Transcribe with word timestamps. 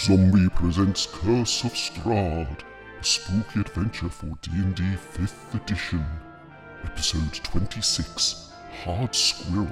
Zombie 0.00 0.48
presents 0.50 1.06
Curse 1.06 1.64
of 1.64 1.72
Strahd, 1.72 2.60
a 3.00 3.04
spooky 3.04 3.60
adventure 3.60 4.08
for 4.08 4.26
D&D 4.42 4.82
5th 4.82 5.54
edition, 5.54 6.04
episode 6.84 7.32
26, 7.32 8.52
Hard 8.84 9.14
Squirrel. 9.14 9.68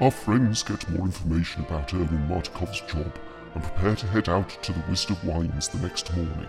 Our 0.00 0.12
friends 0.12 0.62
get 0.62 0.88
more 0.90 1.06
information 1.06 1.64
about 1.64 1.92
Erwin 1.92 2.28
Martikov's 2.28 2.80
job 2.82 3.12
and 3.54 3.62
prepare 3.62 3.96
to 3.96 4.06
head 4.06 4.28
out 4.28 4.50
to 4.62 4.72
the 4.72 4.84
Wizard 4.88 5.10
of 5.10 5.24
Wines 5.24 5.68
the 5.68 5.78
next 5.78 6.14
morning. 6.16 6.48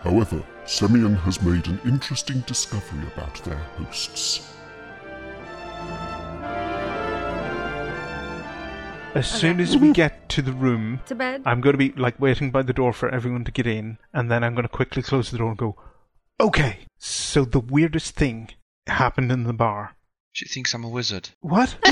However, 0.00 0.42
Semyon 0.66 1.14
has 1.14 1.40
made 1.40 1.68
an 1.68 1.80
interesting 1.84 2.40
discovery 2.40 3.06
about 3.14 3.42
their 3.44 3.56
hosts. 3.78 4.52
As 9.14 9.30
soon 9.30 9.60
as 9.60 9.78
we 9.78 9.92
get 9.92 10.15
to 10.36 10.42
the 10.42 10.52
room, 10.52 11.00
To 11.06 11.14
bed? 11.14 11.42
I'm 11.46 11.62
going 11.62 11.72
to 11.72 11.78
be 11.78 11.92
like 11.98 12.20
waiting 12.20 12.50
by 12.50 12.60
the 12.60 12.74
door 12.74 12.92
for 12.92 13.08
everyone 13.08 13.44
to 13.44 13.50
get 13.50 13.66
in, 13.66 13.96
and 14.12 14.30
then 14.30 14.44
I'm 14.44 14.54
going 14.54 14.64
to 14.64 14.68
quickly 14.68 15.02
close 15.02 15.30
the 15.30 15.38
door 15.38 15.48
and 15.48 15.56
go, 15.56 15.76
okay. 16.38 16.80
So 16.98 17.46
the 17.46 17.58
weirdest 17.58 18.14
thing 18.14 18.50
happened 18.86 19.32
in 19.32 19.44
the 19.44 19.54
bar. 19.54 19.96
She 20.32 20.46
thinks 20.46 20.74
I'm 20.74 20.84
a 20.84 20.90
wizard. 20.90 21.30
What? 21.40 21.74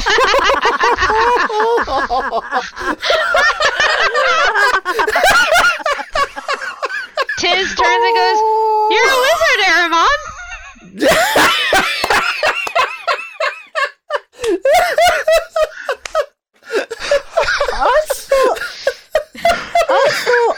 Tiz 7.39 7.75
turns 7.75 8.05
and 8.05 8.15
goes, 8.15 8.39
You're 8.91 9.09
a 9.09 9.20
wizard, 9.25 9.61
Aramon! 9.73 10.19
I 17.77 18.06
thought. 18.06 18.61
I 19.91 20.09
thought. 20.11 20.56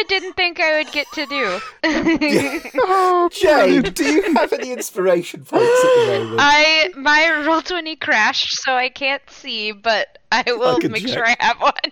Hashtag 0.00 0.04
I 0.04 0.04
didn't 0.08 0.32
think 0.34 0.60
I 0.60 0.78
would 0.78 0.92
get 0.92 1.06
to 1.12 1.26
do. 1.26 1.60
oh, 2.82 3.28
Jade, 3.32 3.94
do 3.94 4.04
you 4.04 4.34
have 4.34 4.52
any 4.52 4.72
inspiration 4.72 5.44
points 5.44 5.84
at 5.84 5.94
the 5.94 6.18
moment? 6.20 6.36
I 6.40 6.90
my 6.96 7.44
roll 7.46 7.62
twenty 7.62 7.96
crashed, 7.96 8.48
so 8.62 8.74
I 8.74 8.88
can't 8.88 9.22
see, 9.28 9.72
but 9.72 10.18
I 10.32 10.44
will 10.46 10.78
can 10.78 10.92
make 10.92 11.02
check. 11.06 11.12
sure 11.14 11.26
I 11.26 11.36
have 11.40 11.60
one. 11.60 11.72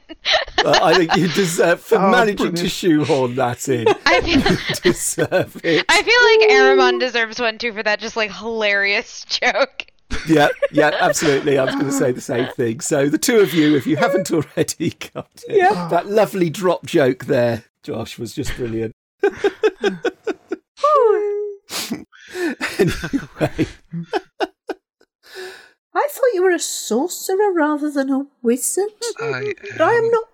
Well, 0.65 0.85
I 0.85 0.95
think 0.95 1.17
you 1.17 1.29
deserve 1.29 1.81
for 1.81 1.97
Oh, 1.97 2.11
managing 2.11 2.55
to 2.55 2.69
shoehorn 2.69 3.37
that 3.37 3.69
in. 3.69 3.87
I 4.05 4.21
feel 4.21 4.53
You 4.53 4.75
deserve 4.83 5.61
it. 5.65 5.85
I 5.89 6.03
feel 6.03 6.59
like 6.59 6.79
Aramon 6.79 6.99
deserves 7.01 7.41
one 7.41 7.59
too 7.59 7.73
for 7.73 7.83
that 7.83 8.01
just 8.01 8.17
like 8.17 8.33
hilarious 8.33 9.25
joke. 9.25 9.87
Yeah, 10.27 10.49
yeah, 10.73 10.91
absolutely. 11.01 11.59
I 11.59 11.65
was 11.65 11.75
going 11.75 11.87
to 11.87 11.93
say 11.93 12.13
the 12.13 12.21
same 12.21 12.49
thing. 12.49 12.81
So 12.81 13.09
the 13.09 13.19
two 13.19 13.39
of 13.39 13.55
you, 13.55 13.77
if 13.77 13.87
you 13.87 13.97
haven't 13.97 14.31
already 14.33 14.91
got 15.15 15.31
it, 15.49 15.57
yeah. 15.57 15.89
that 15.91 16.07
lovely 16.09 16.51
drop 16.51 16.85
joke 16.85 17.27
there, 17.27 17.65
Josh, 17.83 18.19
was 18.19 18.35
just 18.35 18.55
brilliant. 18.57 18.93
anyway, 22.79 23.67
I 25.95 26.09
thought 26.11 26.35
you 26.35 26.43
were 26.43 26.51
a 26.51 26.59
sorcerer 26.59 27.53
rather 27.55 27.91
than 27.91 28.11
a 28.11 28.27
wizard. 28.43 28.91
I 29.21 29.55
But 29.73 29.81
I 29.81 29.93
am 29.95 30.11
not. 30.11 30.25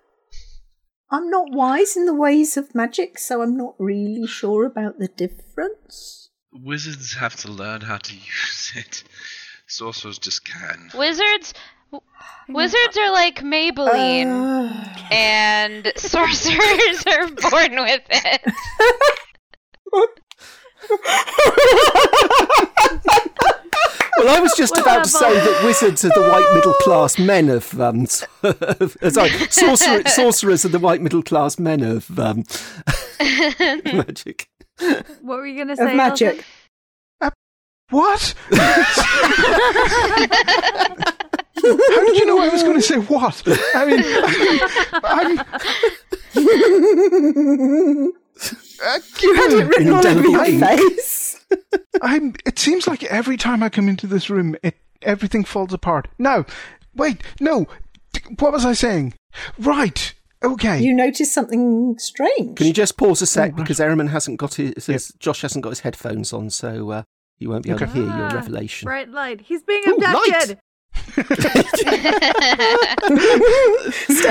I'm 1.11 1.29
not 1.29 1.51
wise 1.51 1.95
in 1.95 2.05
the 2.05 2.13
ways 2.15 2.57
of 2.57 2.73
magic, 2.75 3.19
so 3.19 3.41
I'm 3.41 3.55
not 3.55 3.75
really 3.77 4.25
sure 4.27 4.65
about 4.65 4.99
the 4.99 5.07
difference. 5.07 6.29
Wizards 6.51 7.13
have 7.15 7.35
to 7.37 7.51
learn 7.51 7.81
how 7.81 7.97
to 7.97 8.13
use 8.13 8.71
it. 8.75 9.03
Sorcerers 9.67 10.19
just 10.19 10.45
can. 10.45 10.89
Wizards 10.93 11.53
w- 11.53 11.63
Wizards 12.49 12.97
are 12.97 13.11
like 13.11 13.41
Maybelline 13.41 14.27
Uh, 14.69 14.95
and 15.13 15.91
sorcerers 15.95 17.03
are 17.11 17.27
born 17.27 17.75
with 17.81 18.03
it. 18.09 18.53
well, 24.17 24.29
I 24.29 24.39
was 24.39 24.53
just 24.55 24.77
about 24.77 25.03
to 25.03 25.09
say 25.09 25.33
that 25.33 25.63
wizards 25.63 26.05
are 26.05 26.09
the 26.09 26.21
white 26.29 26.53
middle 26.53 26.73
class 26.73 27.17
men 27.19 27.49
of 27.49 27.79
um, 27.79 28.05
sorry, 29.09 29.29
sorcerer, 29.49 30.03
sorcerers 30.07 30.65
are 30.65 30.69
the 30.69 30.79
white 30.79 31.01
middle 31.01 31.23
class 31.23 31.59
men 31.59 31.81
of 31.83 32.17
um, 32.19 32.43
magic. 33.85 34.47
What 34.79 35.37
were 35.37 35.47
you 35.47 35.57
gonna 35.57 35.75
say? 35.75 35.89
of 35.91 35.95
magic. 35.95 36.45
What? 37.89 38.33
How 41.65 42.05
did 42.05 42.17
you 42.17 42.25
know 42.25 42.39
I 42.39 42.49
was 42.49 42.63
going 42.63 42.75
to 42.81 42.81
say 42.81 42.97
what? 42.97 43.43
I 43.75 43.85
mean, 43.85 44.03
I'm. 45.03 45.39
Uh, 48.83 48.99
You 49.21 49.33
had 49.35 49.51
it 49.53 49.65
written 49.67 49.89
all 49.93 50.05
over 50.05 50.27
your 50.27 50.45
face. 50.59 51.45
I'm. 52.01 52.35
It 52.45 52.59
seems 52.59 52.87
like 52.87 53.03
every 53.05 53.37
time 53.37 53.63
I 53.63 53.69
come 53.69 53.87
into 53.87 54.07
this 54.07 54.29
room, 54.29 54.55
it 54.63 54.75
everything 55.01 55.43
falls 55.45 55.73
apart. 55.73 56.07
No, 56.19 56.45
wait, 56.95 57.21
no. 57.39 57.67
What 58.39 58.51
was 58.53 58.65
I 58.65 58.73
saying? 58.73 59.13
Right. 59.59 60.13
Okay. 60.43 60.79
You 60.81 60.93
noticed 60.93 61.33
something 61.33 61.95
strange. 61.97 62.57
Can 62.57 62.67
you 62.67 62.73
just 62.73 62.97
pause 62.97 63.21
a 63.21 63.25
sec 63.25 63.51
Oh, 63.53 63.55
right. 63.55 63.55
because 63.63 63.79
Ehrman 63.79 64.09
hasn't 64.09 64.37
got 64.37 64.55
his, 64.55 64.85
his- 64.85 65.13
Josh 65.19 65.41
hasn't 65.41 65.63
got 65.63 65.69
his 65.71 65.79
headphones 65.79 66.31
on, 66.33 66.49
so 66.49 66.91
uh, 66.91 67.03
he 67.37 67.47
won't 67.47 67.63
be 67.63 67.69
able 67.69 67.79
to 67.79 67.85
Okay. 67.85 67.93
hear 67.93 68.03
your 68.03 68.13
Ah, 68.29 68.33
revelation. 68.35 68.85
Bright 68.85 69.09
light. 69.09 69.41
He's 69.41 69.63
being 69.63 69.83
Ooh, 69.87 69.95
abducted. 69.95 70.59
Stay 71.15 71.23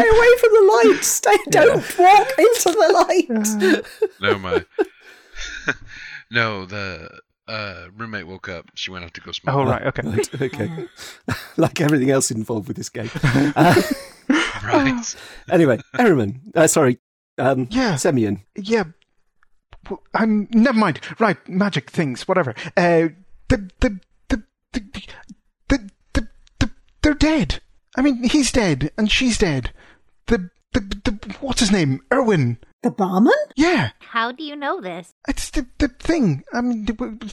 away 0.08 0.30
from 0.40 0.52
the 0.52 0.64
light. 0.84 0.98
Stay. 1.02 1.36
Don't 1.50 1.98
walk 1.98 2.28
into 2.38 2.70
the 2.72 2.88
light. 3.08 3.28
No, 4.20 4.38
my. 4.38 4.64
no, 6.30 6.64
the 6.66 7.08
uh, 7.48 7.86
roommate 7.96 8.26
woke 8.26 8.48
up. 8.48 8.66
She 8.74 8.90
went 8.90 9.04
out 9.04 9.14
to 9.14 9.20
go 9.20 9.32
smoke. 9.32 9.54
oh 9.54 9.64
right. 9.64 9.82
Okay. 9.86 10.02
Right, 10.08 10.42
okay. 10.42 10.70
like 11.56 11.80
everything 11.80 12.10
else 12.10 12.30
involved 12.30 12.68
with 12.68 12.76
this 12.76 12.88
game. 12.88 13.10
Uh, 13.56 13.80
Right. 14.64 15.16
anyway, 15.50 15.78
Ehrman, 15.98 16.40
uh, 16.56 16.66
sorry, 16.66 16.98
um, 17.36 17.68
Yeah. 17.70 17.96
Semyon. 17.96 18.40
Yeah. 18.56 18.84
w- 19.84 20.00
I'm 20.14 20.48
never 20.52 20.78
mind. 20.78 21.00
Right, 21.18 21.36
magic 21.46 21.90
things, 21.90 22.26
whatever. 22.26 22.54
Uh, 22.76 23.08
the 23.48 23.68
the 23.80 24.00
the 24.30 24.42
the 24.72 24.72
the, 24.72 24.80
the, 24.80 24.90
the 24.92 25.02
they're 27.04 27.14
dead. 27.14 27.60
I 27.96 28.02
mean, 28.02 28.24
he's 28.24 28.50
dead 28.50 28.90
and 28.98 29.10
she's 29.10 29.38
dead. 29.38 29.72
The 30.26 30.50
the 30.72 30.80
the 30.80 31.36
what's 31.40 31.60
his 31.60 31.70
name? 31.70 32.00
Erwin. 32.12 32.58
The 32.82 32.90
barman? 32.90 33.32
Yeah, 33.56 33.90
How 34.00 34.30
do 34.32 34.42
you 34.44 34.54
know 34.56 34.80
this? 34.80 35.14
it's 35.28 35.48
the 35.50 35.66
the 35.78 35.88
thing. 35.88 36.42
I 36.52 36.60
mean, 36.60 36.86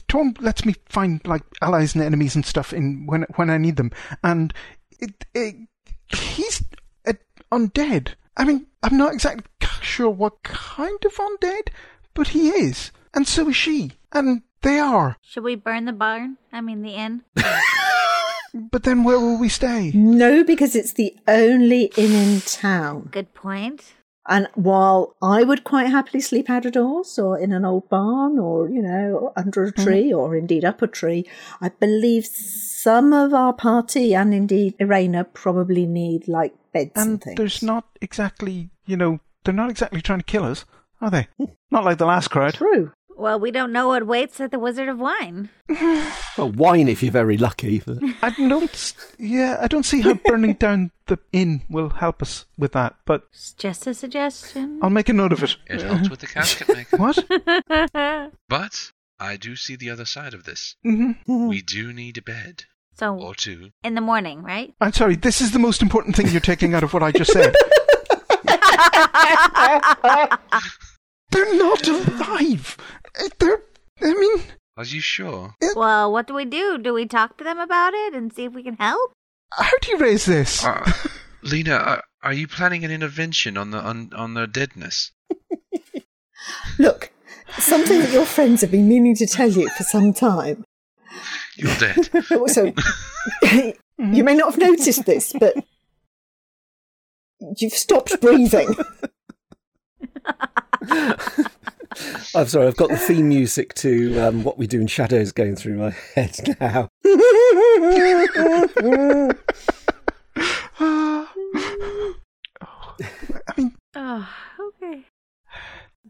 Tom 0.08 0.34
lets 0.40 0.64
me 0.64 0.74
find 0.88 1.20
like 1.26 1.42
allies 1.60 1.94
and 1.94 2.02
enemies 2.04 2.34
and 2.34 2.46
stuff 2.46 2.72
in 2.72 3.06
when 3.06 3.26
when 3.36 3.50
I 3.50 3.58
need 3.58 3.76
them, 3.76 3.90
and 4.22 4.54
it, 4.98 5.26
it 5.34 5.56
he's 6.08 6.62
uh, 7.06 7.12
undead. 7.50 8.14
I 8.36 8.44
mean, 8.44 8.66
I'm 8.82 8.96
not 8.96 9.12
exactly 9.12 9.44
sure 9.82 10.08
what 10.08 10.42
kind 10.42 11.04
of 11.04 11.14
undead, 11.16 11.68
but 12.14 12.28
he 12.28 12.48
is, 12.48 12.90
and 13.12 13.26
so 13.28 13.48
is 13.50 13.56
she, 13.56 13.92
and 14.12 14.42
they 14.62 14.78
are. 14.78 15.16
Should 15.20 15.44
we 15.44 15.54
burn 15.56 15.84
the 15.84 15.92
barn? 15.92 16.38
I 16.50 16.62
mean 16.62 16.80
the 16.80 16.94
inn. 16.94 17.24
But 18.54 18.82
then 18.82 19.04
where 19.04 19.18
will 19.18 19.38
we 19.38 19.48
stay? 19.48 19.92
No, 19.94 20.44
because 20.44 20.76
it's 20.76 20.92
the 20.92 21.16
only 21.26 21.92
inn 21.96 22.12
in 22.12 22.40
town. 22.42 23.08
Good 23.10 23.34
point. 23.34 23.94
And 24.28 24.48
while 24.54 25.16
I 25.20 25.42
would 25.42 25.64
quite 25.64 25.90
happily 25.90 26.20
sleep 26.20 26.48
out 26.48 26.64
of 26.64 26.72
doors 26.72 27.18
or 27.18 27.38
in 27.38 27.52
an 27.52 27.64
old 27.64 27.88
barn 27.88 28.38
or, 28.38 28.68
you 28.68 28.80
know, 28.80 29.32
under 29.36 29.64
a 29.64 29.70
hmm. 29.70 29.82
tree 29.82 30.12
or 30.12 30.36
indeed 30.36 30.64
up 30.64 30.80
a 30.80 30.86
tree, 30.86 31.26
I 31.60 31.70
believe 31.70 32.26
some 32.26 33.12
of 33.12 33.34
our 33.34 33.52
party 33.52 34.14
and 34.14 34.32
indeed 34.32 34.76
Ireena 34.78 35.32
probably 35.32 35.86
need 35.86 36.28
like 36.28 36.54
beds 36.72 36.92
and, 36.94 37.10
And 37.10 37.22
things. 37.22 37.36
there's 37.36 37.62
not 37.62 37.86
exactly, 38.00 38.70
you 38.86 38.96
know, 38.96 39.18
they're 39.44 39.54
not 39.54 39.70
exactly 39.70 40.00
trying 40.00 40.20
to 40.20 40.24
kill 40.24 40.44
us, 40.44 40.64
are 41.00 41.10
they? 41.10 41.26
not 41.72 41.84
like 41.84 41.98
the 41.98 42.06
last 42.06 42.28
crowd. 42.28 42.54
True. 42.54 42.92
Well, 43.16 43.38
we 43.38 43.50
don't 43.50 43.72
know 43.72 43.88
what 43.88 44.06
waits 44.06 44.40
at 44.40 44.50
the 44.50 44.58
Wizard 44.58 44.88
of 44.88 44.98
Wine. 44.98 45.50
Well, 46.38 46.50
wine 46.50 46.88
if 46.88 47.02
you're 47.02 47.12
very 47.12 47.36
lucky. 47.36 47.80
but- 47.84 47.98
I 48.22 48.30
don't. 48.30 48.94
Yeah, 49.18 49.58
I 49.60 49.68
don't 49.68 49.82
see 49.84 50.00
how 50.00 50.14
burning 50.14 50.54
down 50.54 50.90
the 51.06 51.18
inn 51.30 51.62
will 51.68 51.90
help 51.90 52.22
us 52.22 52.46
with 52.56 52.72
that. 52.72 52.94
But 53.04 53.24
It's 53.32 53.52
just 53.52 53.86
a 53.86 53.92
suggestion. 53.94 54.80
I'll 54.82 54.88
make 54.90 55.10
a 55.10 55.12
note 55.12 55.32
of 55.32 55.42
it. 55.42 55.56
It 55.66 55.82
helps 55.82 56.08
with 56.08 56.20
the 56.20 56.26
casket 56.26 56.68
maker. 56.74 56.96
What? 56.96 57.18
But 58.48 58.92
I 59.20 59.36
do 59.36 59.56
see 59.56 59.76
the 59.76 59.90
other 59.90 60.06
side 60.06 60.32
of 60.34 60.44
this. 60.44 60.76
hmm 60.82 61.12
We 61.26 61.60
do 61.62 61.92
need 61.92 62.16
a 62.18 62.22
bed 62.22 62.64
so 62.94 63.14
or 63.16 63.34
two. 63.34 63.70
in 63.84 63.94
the 63.94 64.00
morning, 64.00 64.42
right? 64.42 64.74
I'm 64.80 64.92
sorry. 64.92 65.16
This 65.16 65.40
is 65.42 65.50
the 65.52 65.58
most 65.58 65.82
important 65.82 66.16
thing 66.16 66.28
you're 66.28 66.40
taking 66.40 66.74
out 66.74 66.82
of 66.82 66.92
what 66.94 67.02
I 67.02 67.12
just 67.12 67.32
said. 67.32 67.54
They're 71.32 71.56
not 71.56 71.88
alive. 71.88 72.76
Uh, 73.18 73.28
They're. 73.38 73.62
I 74.00 74.14
mean, 74.14 74.42
Are 74.76 74.84
you 74.84 75.00
sure? 75.00 75.54
Well, 75.74 76.12
what 76.12 76.26
do 76.26 76.34
we 76.34 76.44
do? 76.44 76.78
Do 76.78 76.92
we 76.94 77.06
talk 77.06 77.36
to 77.38 77.44
them 77.44 77.58
about 77.58 77.94
it 77.94 78.14
and 78.14 78.32
see 78.32 78.44
if 78.44 78.52
we 78.52 78.62
can 78.62 78.76
help? 78.78 79.12
how 79.54 79.70
do 79.82 79.90
you 79.90 79.98
raise 79.98 80.24
this? 80.24 80.64
Uh, 80.64 80.90
Lena, 81.42 81.74
are, 81.74 82.02
are 82.22 82.32
you 82.32 82.48
planning 82.48 82.84
an 82.84 82.90
intervention 82.90 83.58
on 83.58 83.70
the 83.70 83.78
on, 83.78 84.10
on 84.14 84.34
the 84.34 84.46
deadness? 84.46 85.12
Look, 86.78 87.12
something 87.58 87.98
that 88.00 88.12
your 88.12 88.24
friends 88.24 88.60
have 88.62 88.70
been 88.70 88.88
meaning 88.88 89.14
to 89.16 89.26
tell 89.26 89.50
you 89.50 89.68
for 89.70 89.82
some 89.84 90.12
time. 90.12 90.64
You're 91.56 91.74
dead. 91.76 92.08
Also, 92.32 92.72
you 93.98 94.24
may 94.24 94.34
not 94.34 94.52
have 94.54 94.58
noticed 94.58 95.04
this, 95.04 95.32
but 95.38 95.54
you've 97.58 97.72
stopped 97.74 98.20
breathing. 98.20 98.74
I'm 102.34 102.46
sorry, 102.48 102.66
I've 102.66 102.76
got 102.76 102.90
the 102.90 102.96
theme 102.96 103.28
music 103.28 103.74
to 103.74 104.18
um, 104.18 104.44
What 104.44 104.58
We 104.58 104.66
Do 104.66 104.80
in 104.80 104.86
Shadows 104.86 105.32
going 105.32 105.56
through 105.56 105.74
my 105.76 105.90
head 106.14 106.56
now. 106.60 106.88
I 110.78 111.34
mean, 113.56 113.74
Oh, 113.94 114.28
okay. 114.82 115.02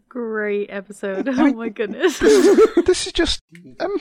Great 0.08 0.70
episode. 0.70 1.28
I 1.28 1.50
Oh 1.50 1.54
my 1.54 1.68
goodness. 1.68 2.18
this 2.18 3.06
is 3.06 3.12
just 3.12 3.40
um. 3.80 3.98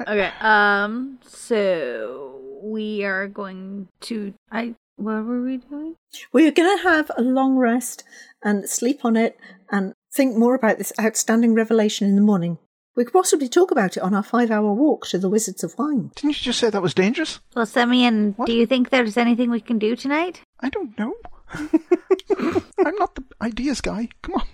Okay. 0.00 0.30
Um. 0.40 1.18
So 1.26 2.40
we 2.62 3.04
are 3.04 3.26
going 3.28 3.88
to. 4.02 4.34
I. 4.50 4.74
What 4.98 5.24
were 5.26 5.40
we 5.40 5.58
doing? 5.58 5.94
We're 6.32 6.50
going 6.50 6.76
to 6.76 6.82
have 6.82 7.08
a 7.16 7.22
long 7.22 7.56
rest 7.56 8.02
and 8.42 8.68
sleep 8.68 9.04
on 9.04 9.16
it 9.16 9.38
and 9.70 9.92
think 10.12 10.36
more 10.36 10.56
about 10.56 10.78
this 10.78 10.92
outstanding 11.00 11.54
revelation 11.54 12.08
in 12.08 12.16
the 12.16 12.20
morning. 12.20 12.58
We 12.96 13.04
could 13.04 13.12
possibly 13.12 13.48
talk 13.48 13.70
about 13.70 13.96
it 13.96 14.02
on 14.02 14.12
our 14.12 14.24
five 14.24 14.50
hour 14.50 14.72
walk 14.72 15.06
to 15.08 15.18
the 15.18 15.28
Wizards 15.28 15.62
of 15.62 15.78
Wine. 15.78 16.10
Didn't 16.16 16.30
you 16.40 16.44
just 16.44 16.58
say 16.58 16.68
that 16.68 16.82
was 16.82 16.94
dangerous? 16.94 17.38
Well, 17.54 17.64
Simeon, 17.64 18.34
What? 18.36 18.46
do 18.46 18.52
you 18.52 18.66
think 18.66 18.90
there's 18.90 19.16
anything 19.16 19.50
we 19.52 19.60
can 19.60 19.78
do 19.78 19.94
tonight? 19.94 20.40
I 20.58 20.68
don't 20.68 20.98
know. 20.98 21.14
I'm 21.54 22.96
not 22.96 23.14
the 23.14 23.22
ideas 23.40 23.80
guy. 23.80 24.08
Come 24.22 24.34
on. 24.34 24.46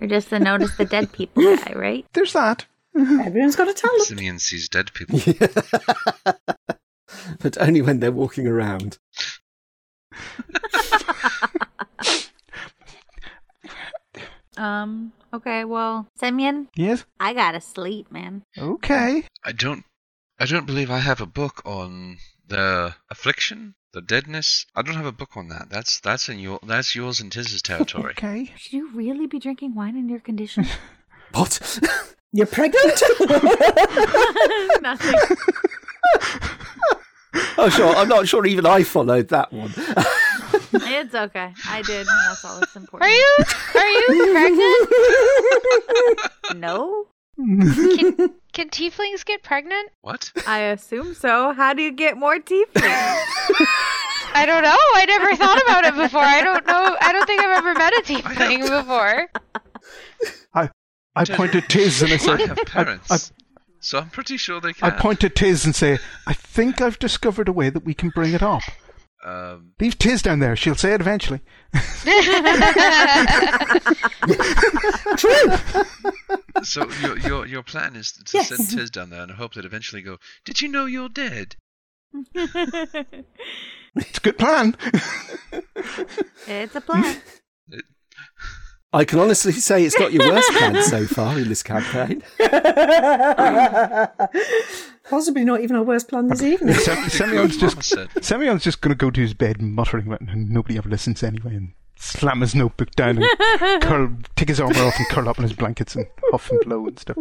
You're 0.00 0.08
just 0.08 0.30
the 0.30 0.38
notice 0.40 0.74
the 0.78 0.86
dead 0.86 1.12
people 1.12 1.42
guy, 1.56 1.74
right? 1.76 2.06
There's 2.14 2.32
that. 2.32 2.64
Everyone's 2.96 3.54
got 3.54 3.68
a 3.68 3.74
talent. 3.74 4.02
Simeon 4.04 4.38
sees 4.38 4.70
dead 4.70 4.92
people. 4.94 5.20
but 7.38 7.56
only 7.60 7.82
when 7.82 8.00
they're 8.00 8.12
walking 8.12 8.46
around. 8.46 8.98
Um. 14.56 15.12
Okay. 15.32 15.64
Well, 15.64 16.08
Simeon, 16.18 16.68
Yes. 16.74 17.04
I 17.20 17.32
gotta 17.32 17.60
sleep, 17.60 18.10
man. 18.10 18.42
Okay. 18.58 19.24
I 19.44 19.52
don't 19.52 19.84
I 20.38 20.46
don't 20.46 20.66
believe 20.66 20.90
I 20.90 20.98
have 20.98 21.20
a 21.20 21.26
book 21.26 21.62
on 21.64 22.16
the 22.46 22.94
affliction, 23.08 23.74
the 23.92 24.00
deadness. 24.00 24.66
I 24.74 24.82
don't 24.82 24.96
have 24.96 25.06
a 25.06 25.12
book 25.12 25.36
on 25.36 25.48
that. 25.48 25.68
That's 25.70 26.00
that's 26.00 26.28
in 26.28 26.40
your 26.40 26.58
that's 26.66 26.96
yours 26.96 27.20
and 27.20 27.30
Tiz's 27.30 27.62
territory. 27.62 28.14
Okay. 28.18 28.52
Should 28.56 28.72
you 28.72 28.90
really 28.92 29.26
be 29.28 29.38
drinking 29.38 29.74
wine 29.76 29.96
in 29.96 30.08
your 30.08 30.20
condition? 30.20 30.66
What? 31.32 31.78
You're 32.32 32.46
pregnant? 32.46 33.02
Nothing. 34.80 35.14
oh, 37.64 37.68
sure. 37.68 37.94
I'm 37.94 38.08
not 38.08 38.26
sure 38.28 38.46
even 38.46 38.64
I 38.66 38.82
followed 38.84 39.28
that 39.28 39.52
one. 39.52 39.72
It's 40.70 41.14
okay. 41.14 41.52
I 41.66 41.80
did. 41.82 42.06
and 42.06 42.20
That's 42.28 42.44
all 42.44 42.60
that's 42.60 42.76
important. 42.76 43.10
Are 43.10 43.14
you 43.14 43.36
are 43.74 43.88
you 43.88 44.32
pregnant? 46.50 46.60
No. 46.60 47.06
Can 47.36 48.34
can 48.52 48.68
tieflings 48.70 49.24
get 49.24 49.42
pregnant? 49.42 49.90
What? 50.02 50.30
I 50.46 50.60
assume 50.60 51.14
so. 51.14 51.52
How 51.52 51.72
do 51.74 51.82
you 51.82 51.92
get 51.92 52.16
more 52.16 52.38
tieflings? 52.38 53.16
I 54.34 54.44
don't 54.46 54.62
know. 54.62 54.76
I 54.94 55.04
never 55.06 55.34
thought 55.36 55.62
about 55.62 55.84
it 55.84 55.94
before. 55.94 56.20
I 56.22 56.42
don't 56.42 56.66
know. 56.66 56.96
I 57.00 57.12
don't 57.12 57.26
think 57.26 57.42
I've 57.42 57.58
ever 57.58 57.74
met 57.74 57.92
a 57.94 58.02
tiefling 58.02 58.68
before. 58.68 59.28
I 60.54 60.70
I 61.14 61.24
pointed 61.24 61.68
Tiz 61.68 62.02
and 62.02 62.12
I 62.12 62.14
I 62.14 62.18
said, 62.18 62.40
have 62.40 62.58
parents. 62.66 63.32
So 63.80 63.98
I'm 63.98 64.10
pretty 64.10 64.36
sure 64.36 64.60
they 64.60 64.72
can. 64.72 64.86
I 64.86 64.90
point 64.90 65.00
pointed 65.02 65.36
Tiz 65.36 65.64
and 65.64 65.74
say, 65.74 65.98
I 66.26 66.32
think 66.34 66.80
I've 66.80 66.98
discovered 66.98 67.48
a 67.48 67.52
way 67.52 67.70
that 67.70 67.84
we 67.84 67.94
can 67.94 68.10
bring 68.10 68.32
it 68.34 68.42
up. 68.42 68.62
Um, 69.24 69.72
Leave 69.80 69.98
Tiz 69.98 70.22
down 70.22 70.38
there. 70.38 70.54
She'll 70.56 70.74
say 70.76 70.94
it 70.94 71.00
eventually. 71.00 71.40
True. 75.16 75.56
So 76.62 76.88
your 77.00 77.18
your 77.18 77.46
your 77.46 77.62
plan 77.62 77.96
is 77.96 78.12
to 78.12 78.22
Yes. 78.38 78.48
send 78.48 78.70
Tiz 78.70 78.90
down 78.90 79.10
there 79.10 79.22
and 79.22 79.32
hope 79.32 79.54
that 79.54 79.64
eventually 79.64 80.02
go. 80.02 80.18
Did 80.44 80.60
you 80.62 80.68
know 80.68 80.86
you're 80.86 81.08
dead? 81.08 81.56
It's 83.96 84.18
a 84.18 84.20
good 84.20 84.38
plan. 84.38 84.76
it's 86.46 86.76
a 86.76 86.80
plan. 86.80 87.16
I 88.92 89.04
can 89.04 89.18
honestly 89.18 89.52
say 89.52 89.84
it's 89.84 89.98
not 89.98 90.12
your 90.12 90.30
worst 90.30 90.50
plan 90.56 90.82
so 90.82 91.06
far 91.06 91.38
in 91.38 91.48
this 91.48 91.62
campaign. 91.62 92.22
Possibly 95.10 95.44
not 95.44 95.60
even 95.60 95.76
our 95.76 95.82
worst 95.82 96.08
plan 96.08 96.28
this 96.28 96.42
evening. 96.42 96.74
Sem- 96.74 97.08
Semyon's 97.10 97.56
just. 97.60 97.94
Semyon's 98.24 98.64
just 98.64 98.80
going 98.80 98.90
to 98.90 98.96
go 98.96 99.10
to 99.10 99.20
his 99.20 99.34
bed 99.34 99.60
muttering, 99.60 100.16
and 100.18 100.48
nobody 100.50 100.78
ever 100.78 100.88
listens 100.88 101.22
anyway, 101.22 101.54
and 101.54 101.72
slam 101.96 102.40
his 102.40 102.54
notebook 102.54 102.90
down 102.92 103.22
and 103.22 103.82
curl, 103.82 104.10
take 104.36 104.48
his 104.48 104.60
armor 104.60 104.80
off 104.82 104.98
and 104.98 105.08
curl 105.08 105.28
up 105.28 105.36
in 105.38 105.42
his 105.42 105.52
blankets 105.52 105.94
and 105.94 106.06
huff 106.30 106.50
and 106.50 106.60
blow 106.60 106.86
and 106.86 106.98
stuff. 106.98 107.16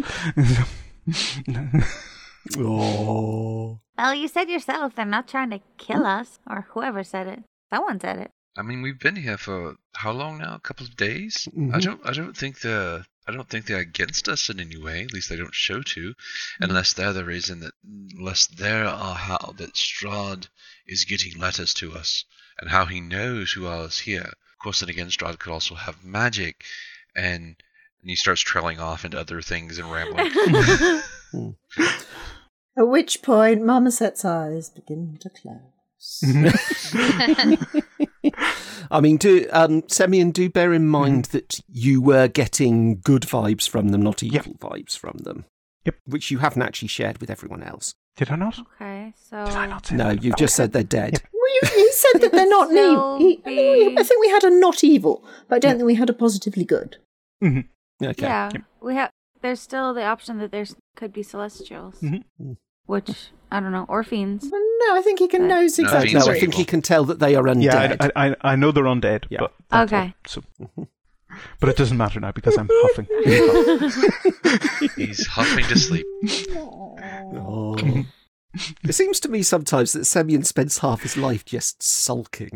Oh. 2.57 3.79
Well, 3.97 4.13
you 4.15 4.27
said 4.29 4.49
yourself 4.49 4.95
they're 4.95 5.05
not 5.05 5.27
trying 5.27 5.49
to 5.49 5.59
kill 5.77 6.05
us, 6.05 6.39
or 6.49 6.67
whoever 6.69 7.03
said 7.03 7.27
it. 7.27 7.43
Someone 7.73 7.99
said 7.99 8.19
it. 8.19 8.31
I 8.57 8.63
mean, 8.63 8.81
we've 8.81 8.99
been 8.99 9.15
here 9.15 9.37
for 9.37 9.75
how 9.93 10.11
long 10.11 10.39
now? 10.39 10.55
A 10.55 10.59
couple 10.59 10.85
of 10.85 10.95
days. 10.97 11.47
I 11.47 11.57
Mhm. 11.59 11.81
don't. 11.81 12.01
I 12.05 12.11
don't 12.13 12.35
think 12.35 12.59
they're. 12.61 13.05
I 13.27 13.31
don't 13.31 13.47
think 13.49 13.65
they're 13.65 13.79
against 13.79 14.27
us 14.29 14.49
in 14.49 14.59
any 14.59 14.77
way. 14.77 15.03
At 15.03 15.13
least 15.13 15.29
they 15.29 15.35
don't 15.35 15.53
show 15.53 15.81
to, 15.83 16.13
unless 16.61 16.93
they're 16.93 17.13
the 17.13 17.25
reason 17.25 17.59
that, 17.59 17.73
unless 18.15 18.47
there 18.47 18.85
are 18.85 19.15
how 19.15 19.53
that 19.57 19.73
Strahd 19.75 20.47
is 20.87 21.03
getting 21.05 21.37
letters 21.37 21.73
to 21.75 21.93
us, 21.93 22.23
and 22.59 22.69
how 22.71 22.85
he 22.85 22.99
knows 23.01 23.51
who 23.51 23.67
all 23.67 23.83
is 23.83 23.99
here. 23.99 24.21
Of 24.53 24.57
course, 24.63 24.79
then 24.79 24.89
again, 24.89 25.09
Strahd 25.09 25.39
could 25.39 25.51
also 25.51 25.75
have 25.75 26.03
magic, 26.03 26.63
and 27.15 27.55
and 28.01 28.09
he 28.09 28.15
starts 28.15 28.41
trailing 28.41 28.79
off 28.79 29.03
into 29.05 29.19
other 29.19 29.41
things 29.41 29.77
and 29.77 29.91
rambling. 29.91 30.31
At 32.77 32.87
which 32.87 33.21
point, 33.23 33.61
Marmoset's 33.63 34.23
eyes 34.23 34.69
begin 34.69 35.17
to 35.19 35.29
close. 35.29 36.23
I 38.91 38.99
mean, 39.01 39.17
do 39.17 39.47
um, 39.51 39.83
Semyon, 39.87 40.31
do 40.31 40.49
bear 40.49 40.73
in 40.73 40.87
mind 40.87 41.25
that 41.25 41.59
you 41.71 42.01
were 42.01 42.27
getting 42.27 42.99
good 42.99 43.23
vibes 43.23 43.67
from 43.67 43.89
them, 43.89 44.01
not 44.01 44.23
evil 44.23 44.53
vibes 44.55 44.97
from 44.97 45.17
them. 45.23 45.45
Yep. 45.85 45.95
Which 46.05 46.31
you 46.31 46.39
haven't 46.39 46.61
actually 46.63 46.89
shared 46.89 47.19
with 47.19 47.29
everyone 47.29 47.63
else. 47.63 47.93
Did 48.17 48.31
I 48.31 48.35
not? 48.35 48.59
Okay, 48.59 49.13
so 49.15 49.45
Did 49.45 49.55
I 49.55 49.67
not 49.67 49.91
No, 49.91 50.09
that? 50.09 50.23
you've 50.23 50.35
just 50.37 50.55
said 50.55 50.73
they're 50.73 50.83
dead. 50.83 51.21
Well, 51.31 51.53
you, 51.53 51.61
he 51.75 51.91
said 51.91 52.21
that 52.21 52.31
they're 52.31 52.49
not 52.49 52.67
Still 52.69 52.91
evil. 52.91 53.17
He, 53.19 53.39
I, 53.39 53.41
think 53.43 53.55
we, 53.95 53.97
I 53.97 54.03
think 54.03 54.21
we 54.21 54.29
had 54.29 54.43
a 54.43 54.49
not 54.49 54.83
evil, 54.83 55.23
but 55.47 55.55
I 55.55 55.59
don't 55.59 55.75
think 55.77 55.85
we 55.85 55.95
had 55.95 56.09
a 56.09 56.13
positively 56.13 56.65
good. 56.65 56.97
Mhm. 57.43 57.65
Okay. 58.03 58.25
yeah, 58.25 58.49
we 58.81 58.95
have. 58.95 59.11
There's 59.41 59.59
still 59.59 59.93
the 59.93 60.03
option 60.03 60.39
that 60.39 60.51
there 60.51 60.65
could 60.95 61.13
be 61.13 61.23
celestials, 61.23 62.01
Mhm. 62.01 62.23
which 62.87 63.29
I 63.51 63.59
don't 63.59 63.71
know, 63.71 63.85
or 63.87 64.03
fiends. 64.03 64.49
Well, 64.51 64.61
no, 64.79 64.95
I 64.95 65.01
think 65.03 65.19
he 65.19 65.27
can 65.27 65.43
Uh, 65.43 65.47
know 65.47 65.59
Uh, 65.59 65.63
exactly. 65.63 66.13
no, 66.13 66.25
I 66.27 66.39
think 66.39 66.53
he 66.53 66.65
can 66.65 66.81
tell 66.81 67.03
that 67.05 67.19
they 67.19 67.35
are 67.35 67.43
undead. 67.43 67.63
Yeah, 67.63 67.95
I, 68.15 68.27
I, 68.29 68.35
I 68.41 68.55
know 68.55 68.71
they're 68.71 68.83
undead. 68.85 69.25
Yeah. 69.29 69.39
But 69.39 69.53
Okay. 69.83 70.13
all. 70.13 70.13
So, 70.27 70.43
but 71.59 71.69
it 71.69 71.75
doesn't 71.77 71.97
matter 71.97 72.19
now 72.19 72.31
because 72.31 72.57
I'm 72.57 72.69
huffing. 72.71 73.07
He's 74.95 75.25
huffing 75.27 75.65
to 75.65 75.77
sleep. 75.77 76.05
Oh. 76.57 77.75
it 78.83 78.93
seems 78.93 79.19
to 79.19 79.29
me 79.29 79.43
sometimes 79.43 79.91
that 79.93 80.05
Semyon 80.05 80.43
spends 80.43 80.79
half 80.79 81.01
his 81.01 81.15
life 81.17 81.45
just 81.45 81.83
sulking. 81.83 82.49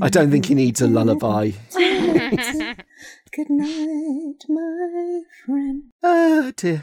I 0.00 0.08
don't 0.08 0.30
think 0.30 0.46
he 0.46 0.54
needs 0.54 0.80
a 0.80 0.86
lullaby. 0.86 1.52
Good 1.74 3.48
night, 3.48 4.44
my 4.48 5.22
friend. 5.44 5.84
Oh 6.02 6.52
dear. 6.56 6.82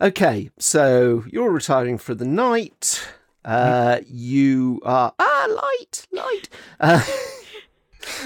Okay, 0.00 0.50
so 0.58 1.24
you're 1.28 1.50
retiring 1.50 1.98
for 1.98 2.14
the 2.14 2.24
night. 2.24 3.06
Uh, 3.44 4.00
you 4.06 4.80
are 4.84 5.12
ah 5.18 5.46
light, 5.48 6.06
light. 6.10 6.48
Uh, 6.80 7.04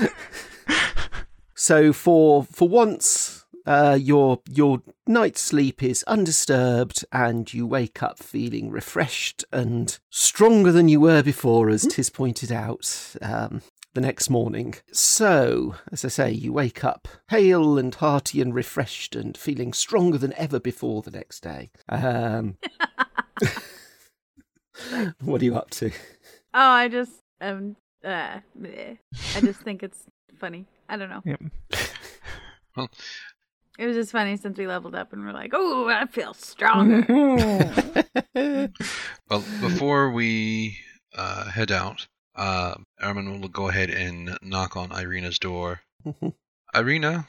so 1.55 1.93
for 1.93 2.45
for 2.45 2.69
once, 2.69 3.45
uh, 3.67 3.99
your 4.01 4.41
your 4.49 4.83
night 5.07 5.37
sleep 5.37 5.83
is 5.83 6.03
undisturbed, 6.05 7.05
and 7.13 7.53
you 7.53 7.67
wake 7.67 8.03
up 8.03 8.19
feeling 8.19 8.71
refreshed 8.71 9.45
and 9.53 9.99
stronger 10.09 10.73
than 10.73 10.89
you 10.89 11.01
were 11.01 11.23
before, 11.23 11.69
as 11.69 11.83
hmm? 11.83 11.91
Tiz 11.91 12.11
pointed 12.11 12.53
out. 12.53 13.15
Um, 13.21 13.63
the 13.95 14.01
next 14.01 14.31
morning. 14.31 14.75
So, 14.93 15.75
as 15.91 16.05
I 16.05 16.09
say, 16.09 16.31
you 16.31 16.53
wake 16.53 16.85
up 16.85 17.09
hale 17.29 17.79
and 17.79 17.95
hearty 17.95 18.41
and 18.41 18.55
refreshed 18.55 19.17
and 19.17 19.37
feeling 19.37 19.73
stronger 19.73 20.19
than 20.19 20.33
ever 20.35 20.61
before 20.61 21.03
the 21.03 21.11
next 21.11 21.41
day. 21.41 21.71
Um, 21.89 22.57
what 25.23 25.43
are 25.43 25.45
you 25.45 25.57
up 25.57 25.71
to? 25.71 25.91
Oh, 26.55 26.71
I 26.71 26.89
just 26.89 27.13
um 27.41 27.77
uh 28.05 28.41
bleh. 28.59 28.99
I 29.37 29.41
just 29.41 29.61
think 29.61 29.83
it's 29.83 30.05
funny. 30.39 30.67
I 30.89 30.97
don't 30.97 31.11
know. 31.11 31.23
Yep. 31.25 31.43
Well, 32.77 32.91
it 33.79 33.87
was 33.87 33.97
just 33.97 34.13
funny 34.13 34.37
since 34.37 34.59
we 34.59 34.67
leveled 34.67 34.95
up 34.95 35.13
and 35.13 35.25
we're 35.25 35.33
like, 35.33 35.53
oh, 35.55 35.89
I 35.89 36.07
feel 36.07 36.35
stronger. 36.35 37.07
Well, 39.29 39.45
before 39.61 40.11
we 40.11 40.77
uh, 41.15 41.45
head 41.51 41.71
out, 41.71 42.09
uh, 42.35 42.75
Ermin 43.03 43.41
will 43.41 43.49
go 43.49 43.69
ahead 43.69 43.91
and 43.91 44.39
knock 44.43 44.77
on 44.77 44.91
Ireena's 44.91 45.39
door. 45.39 45.81
Ireena, 46.75 47.27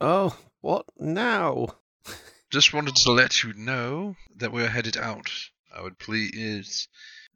oh, 0.00 0.36
what 0.60 0.86
now? 0.98 1.68
just 2.50 2.72
wanted 2.72 2.96
to 2.96 3.12
let 3.12 3.42
you 3.42 3.52
know 3.54 4.16
that 4.36 4.52
we're 4.52 4.68
headed 4.68 4.96
out. 4.96 5.30
I 5.74 5.82
would 5.82 5.98
please, 5.98 6.88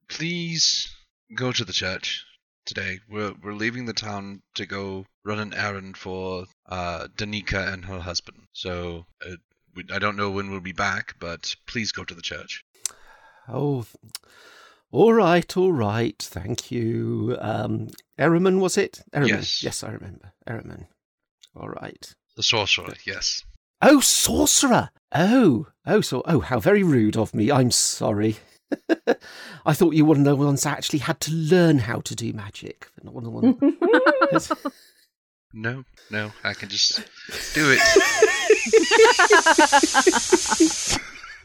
please 0.08 0.88
go 1.34 1.52
to 1.52 1.64
the 1.64 1.72
church 1.72 2.24
today. 2.64 3.00
We're 3.08 3.34
we're 3.42 3.52
leaving 3.52 3.84
the 3.84 3.92
town 3.92 4.42
to 4.54 4.66
go 4.66 5.06
run 5.24 5.38
an 5.38 5.54
errand 5.54 5.96
for 5.96 6.46
uh, 6.66 7.08
Danica 7.16 7.72
and 7.72 7.84
her 7.84 8.00
husband. 8.00 8.38
So 8.52 9.06
uh, 9.24 9.36
we, 9.74 9.84
I 9.92 9.98
don't 9.98 10.16
know 10.16 10.30
when 10.30 10.50
we'll 10.50 10.60
be 10.60 10.72
back, 10.72 11.16
but 11.18 11.54
please 11.66 11.92
go 11.92 12.04
to 12.04 12.14
the 12.14 12.22
church. 12.22 12.64
Oh, 13.48 13.84
all 14.92 15.12
right, 15.14 15.56
all 15.56 15.72
right. 15.72 16.16
Thank 16.20 16.70
you. 16.70 17.36
Um, 17.40 17.88
Ehrman, 18.18 18.60
was 18.60 18.76
it? 18.78 19.02
Ehrman. 19.12 19.28
Yes. 19.28 19.62
Yes, 19.62 19.82
I 19.82 19.90
remember. 19.90 20.32
Ehrman. 20.46 20.86
All 21.56 21.68
right. 21.68 22.14
The 22.36 22.42
sorcerer, 22.42 22.94
yes. 23.04 23.42
Oh, 23.80 24.00
sorcerer. 24.00 24.90
Oh, 25.14 25.66
oh, 25.86 26.00
so, 26.02 26.22
oh, 26.26 26.40
how 26.40 26.60
very 26.60 26.82
rude 26.82 27.16
of 27.16 27.34
me. 27.34 27.50
I'm 27.50 27.70
sorry. 27.70 28.36
I 29.66 29.72
thought 29.72 29.94
you 29.94 30.04
were 30.04 30.10
one 30.10 30.18
of 30.18 30.24
the 30.24 30.36
ones 30.36 30.62
that 30.62 30.76
actually 30.78 31.00
had 31.00 31.20
to 31.20 31.32
learn 31.32 31.78
how 31.78 32.00
to 32.00 32.14
do 32.14 32.32
magic. 32.32 32.88
but 32.94 33.04
Not 33.04 33.14
one 33.14 33.26
of 33.26 33.32
the 33.58 34.28
ones. 34.30 34.52
No, 35.54 35.84
no, 36.10 36.32
I 36.44 36.54
can 36.54 36.70
just 36.70 36.96
do 37.54 37.76
it. 37.76 37.80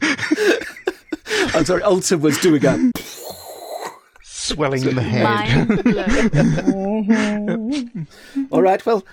I'm 1.54 1.64
sorry. 1.64 1.82
Alton 1.82 2.20
was 2.20 2.38
doing 2.38 2.64
a. 2.64 2.90
Swelling 4.48 4.84
in 4.84 4.94
the 4.96 5.02
head. 5.02 5.26
All 8.50 8.62
right. 8.62 8.84
Well, 8.86 9.04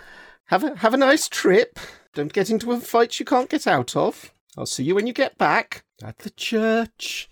have 0.45 0.63
a 0.63 0.75
have 0.77 0.93
a 0.93 0.97
nice 0.97 1.27
trip. 1.27 1.79
Don't 2.13 2.33
get 2.33 2.49
into 2.49 2.71
a 2.71 2.79
fight 2.79 3.19
you 3.19 3.25
can't 3.25 3.49
get 3.49 3.67
out 3.67 3.95
of. 3.95 4.31
I'll 4.57 4.65
see 4.65 4.83
you 4.83 4.95
when 4.95 5.07
you 5.07 5.13
get 5.13 5.37
back 5.37 5.83
at 6.03 6.19
the 6.19 6.29
church. 6.29 7.29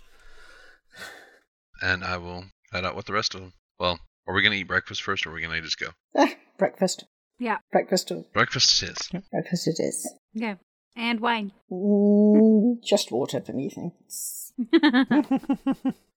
and 1.81 2.03
I 2.03 2.17
will 2.17 2.45
head 2.71 2.85
out 2.85 2.95
with 2.95 3.05
the 3.05 3.13
rest 3.13 3.33
of 3.35 3.41
them. 3.41 3.53
Well, 3.79 3.99
are 4.27 4.33
we 4.33 4.41
going 4.41 4.51
to 4.51 4.57
eat 4.57 4.67
breakfast 4.67 5.01
first 5.01 5.25
or 5.25 5.29
are 5.29 5.33
we 5.33 5.41
going 5.41 5.53
to 5.55 5.61
just 5.61 5.79
go? 5.79 5.87
Ah, 6.15 6.33
breakfast. 6.57 7.05
Yeah. 7.39 7.57
Breakfast. 7.71 8.11
Breakfast 8.33 8.83
it 8.83 8.89
is. 8.89 9.21
Breakfast 9.31 9.67
it 9.67 9.79
is. 9.79 10.13
Yeah. 10.33 10.55
And 10.95 11.19
wine. 11.21 11.51
Mm, 11.71 12.83
just 12.83 13.11
water 13.11 13.41
for 13.41 13.53
me, 13.53 13.69
thanks. 13.69 14.51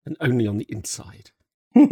and 0.05 0.17
only 0.21 0.47
on 0.47 0.59
the 0.59 0.67
inside. 0.69 1.31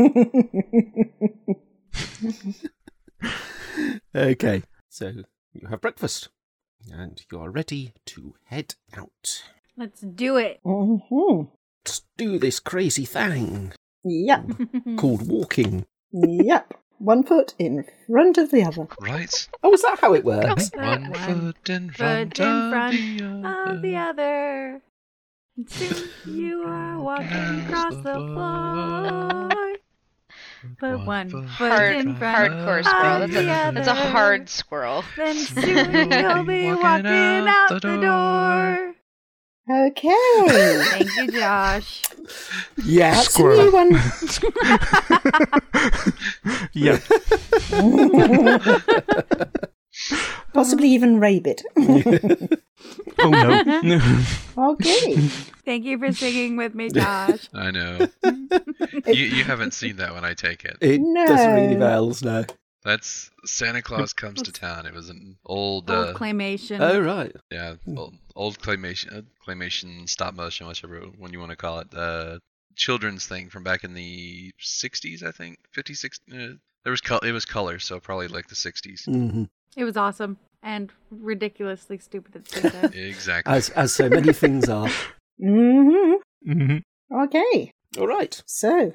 Okay, 4.16 4.62
so 4.88 5.12
you 5.52 5.66
have 5.68 5.80
breakfast, 5.80 6.28
and 6.92 7.20
you 7.32 7.40
are 7.40 7.50
ready 7.50 7.92
to 8.06 8.34
head 8.44 8.76
out. 8.96 9.42
Let's 9.76 10.00
do 10.02 10.36
it. 10.36 10.60
hmm 10.62 11.42
Let's 11.84 12.02
do 12.16 12.38
this 12.38 12.60
crazy 12.60 13.04
thing 13.04 13.72
Yep. 14.04 14.50
called 14.96 15.26
walking. 15.28 15.84
yep. 16.12 16.74
One 16.98 17.24
foot 17.24 17.54
in 17.58 17.84
front 18.06 18.38
of 18.38 18.52
the 18.52 18.62
other. 18.62 18.86
Right? 19.00 19.48
Oh, 19.64 19.72
is 19.74 19.82
that 19.82 19.98
how 19.98 20.14
it 20.14 20.24
works? 20.24 20.70
One 20.72 21.12
foot 21.12 21.68
in 21.68 21.90
Foot 21.90 21.96
front, 21.98 22.38
in 22.38 22.46
of, 22.46 22.70
front 22.70 23.18
the 23.18 23.48
of 23.74 23.82
the 23.82 23.96
other. 23.96 24.80
And 25.56 25.68
soon 25.70 26.08
you 26.24 26.62
are 26.62 27.00
walking 27.00 27.60
across 27.66 27.94
the 27.96 28.14
floor. 28.14 29.50
Put 30.78 31.06
one 31.06 31.30
foot 31.30 31.46
Hard, 31.46 31.96
in 31.96 32.14
front 32.16 32.52
hardcore 32.52 32.80
of 32.80 32.86
squirrel. 32.86 33.20
That's 33.20 33.32
the 33.32 33.40
a, 33.40 33.72
that's 33.72 33.88
a 33.88 33.94
hard 33.94 34.48
squirrel. 34.48 35.04
Then 35.16 35.36
soon 35.36 36.10
you'll 36.10 36.44
be 36.44 36.72
walking 36.72 37.48
out 37.48 37.80
the 37.80 37.98
door. 38.00 38.94
Okay. 39.70 40.10
Thank 40.46 41.16
you, 41.16 41.28
Josh. 41.40 42.02
Yes. 42.84 43.34
That's 43.34 43.38
a 43.38 43.42
new 43.42 43.72
one. 43.72 43.94
yeah. 49.54 49.73
Possibly 50.54 50.88
even 50.90 51.20
rabbit. 51.20 51.62
Oh 53.18 53.30
no. 53.30 54.22
okay. 54.72 55.16
Thank 55.64 55.84
you 55.84 55.98
for 55.98 56.12
singing 56.12 56.56
with 56.56 56.74
me, 56.74 56.90
Josh. 56.90 57.48
I 57.54 57.70
know. 57.70 58.08
you, 59.06 59.12
you 59.24 59.44
haven't 59.44 59.72
seen 59.72 59.96
that 59.96 60.12
one, 60.12 60.24
I 60.24 60.34
take 60.34 60.64
it. 60.64 60.76
It 60.80 61.00
No. 61.00 61.24
doesn't 61.26 61.52
ring 61.54 61.64
any 61.64 61.76
bells, 61.76 62.22
no. 62.22 62.44
That's 62.84 63.30
Santa 63.46 63.80
Claus 63.80 64.12
Comes 64.12 64.42
to 64.42 64.52
Town. 64.52 64.84
It 64.84 64.92
was 64.92 65.08
an 65.08 65.36
old, 65.46 65.90
Old 65.90 66.08
uh, 66.08 66.12
claymation. 66.14 66.80
Oh, 66.80 67.00
right. 67.00 67.34
yeah, 67.50 67.76
old, 67.96 68.16
old 68.36 68.58
claymation, 68.58 69.16
uh, 69.16 69.22
claymation, 69.46 70.06
stop 70.08 70.34
motion, 70.34 70.66
whichever 70.66 71.00
one 71.00 71.32
you 71.32 71.38
want 71.40 71.50
to 71.50 71.56
call 71.56 71.78
it. 71.78 71.88
Uh, 71.94 72.38
children's 72.76 73.26
thing 73.26 73.48
from 73.48 73.62
back 73.64 73.84
in 73.84 73.94
the 73.94 74.52
60s, 74.60 75.22
I 75.22 75.30
think, 75.30 75.58
'56. 75.72 76.18
Uh, 76.30 76.36
there 76.82 76.90
was 76.90 77.00
col- 77.00 77.20
it 77.20 77.32
was 77.32 77.46
color, 77.46 77.78
so 77.78 77.98
probably 78.00 78.28
like 78.28 78.48
the 78.48 78.54
60s. 78.54 79.06
hmm 79.06 79.44
It 79.76 79.84
was 79.84 79.96
awesome 79.96 80.38
and 80.62 80.90
ridiculously 81.10 81.98
stupid 81.98 82.36
at 82.36 82.44
the 82.46 82.60
same 82.60 82.70
time. 82.72 82.90
Exactly. 82.94 83.52
As, 83.54 83.70
as 83.70 83.92
so 83.94 84.08
many 84.08 84.32
things 84.32 84.68
are. 84.68 84.88
Mm-hmm. 85.42 86.52
hmm 86.52 86.76
Okay. 87.12 87.70
All 87.98 88.06
right. 88.06 88.42
So, 88.46 88.94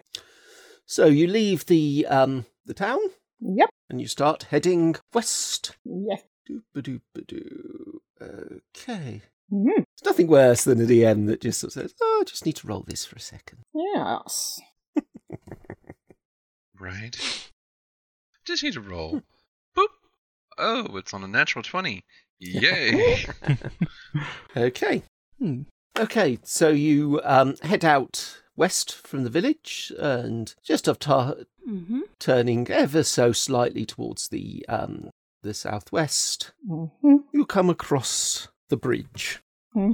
So 0.86 1.05
you 1.05 1.27
leave 1.27 1.65
the 1.67 2.05
um 2.09 2.45
the 2.65 2.74
town 2.74 3.00
yep. 3.39 3.69
and 3.89 4.00
you 4.01 4.07
start 4.07 4.43
heading 4.50 4.95
west. 5.13 5.75
Yes. 5.86 6.21
Doo-ba-doo-ba-doo. 6.45 8.01
Okay. 8.21 9.21
hmm 9.50 9.67
There's 9.67 10.05
nothing 10.05 10.27
worse 10.27 10.63
than 10.63 10.81
a 10.81 10.86
DM 10.86 11.27
that 11.27 11.41
just 11.41 11.59
sort 11.59 11.75
of 11.75 11.81
says, 11.81 11.93
"Oh, 12.01 12.19
I 12.21 12.24
just 12.25 12.45
need 12.45 12.55
to 12.57 12.67
roll 12.67 12.83
this 12.88 13.05
for 13.05 13.15
a 13.15 13.19
second. 13.21 13.59
Yes. 13.74 14.59
Right. 16.79 17.17
Just 18.45 18.63
need 18.63 18.74
to 18.74 18.81
roll. 18.81 19.21
Boop. 20.59 20.87
Oh, 20.91 20.97
it's 20.97 21.13
on 21.13 21.23
a 21.23 21.27
natural 21.27 21.63
20. 21.63 22.03
Yay. 22.39 23.25
Okay. 24.57 25.03
Hmm. 25.37 25.61
Okay, 25.97 26.39
so 26.43 26.69
you 26.69 27.21
um, 27.23 27.55
head 27.61 27.85
out 27.85 28.41
west 28.55 28.95
from 28.95 29.23
the 29.23 29.29
village 29.29 29.93
and 29.99 30.53
just 30.63 30.87
after 30.87 31.45
hmm 31.65 32.01
turning 32.17 32.69
ever 32.69 33.03
so 33.03 33.31
slightly 33.31 33.85
towards 33.85 34.29
the 34.29 34.65
um, 34.67 35.09
the 35.43 35.53
southwest, 35.53 36.51
hmm 36.67 37.17
you 37.31 37.45
come 37.45 37.69
across 37.69 38.47
the 38.69 38.77
bridge 38.77 39.39
hmm 39.73 39.93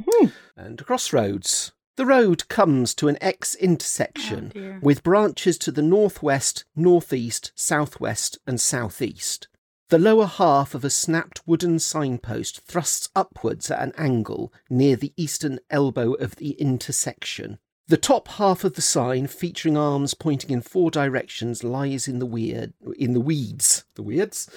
and 0.55 0.84
crossroads. 0.86 1.74
The 1.98 2.05
road 2.05 2.48
comes 2.48 2.95
to 2.95 3.07
an 3.07 3.17
X 3.22 3.55
intersection 3.55 4.53
Oh, 4.55 4.79
with 4.81 5.03
branches 5.03 5.57
to 5.60 5.72
the 5.72 5.81
northwest, 5.81 6.63
northeast, 6.75 7.51
southwest, 7.55 8.38
and 8.48 8.60
southeast. 8.60 9.48
The 9.89 10.00
lower 10.00 10.25
half 10.25 10.74
of 10.74 10.84
a 10.84 10.89
snapped 10.89 11.48
wooden 11.48 11.77
signpost 11.77 12.62
thrusts 12.62 13.10
upwards 13.15 13.70
at 13.70 13.82
an 13.82 13.94
angle 13.98 14.51
near 14.68 14.96
the 14.96 15.13
eastern 15.15 15.60
elbow 15.70 16.13
of 16.13 16.38
the 16.38 16.51
intersection. 16.51 17.60
The 17.88 17.98
top 17.98 18.27
half 18.30 18.63
of 18.63 18.74
the 18.74 18.82
sign, 18.82 19.27
featuring 19.27 19.77
arms 19.77 20.15
pointing 20.15 20.50
in 20.50 20.62
four 20.62 20.89
directions, 20.89 21.63
lies 21.63 22.08
in 22.08 22.18
the 22.18 22.25
weird 22.25 22.74
in 22.98 23.13
the 23.13 23.20
weeds. 23.20 23.84
The 23.94 24.01
weirds, 24.01 24.50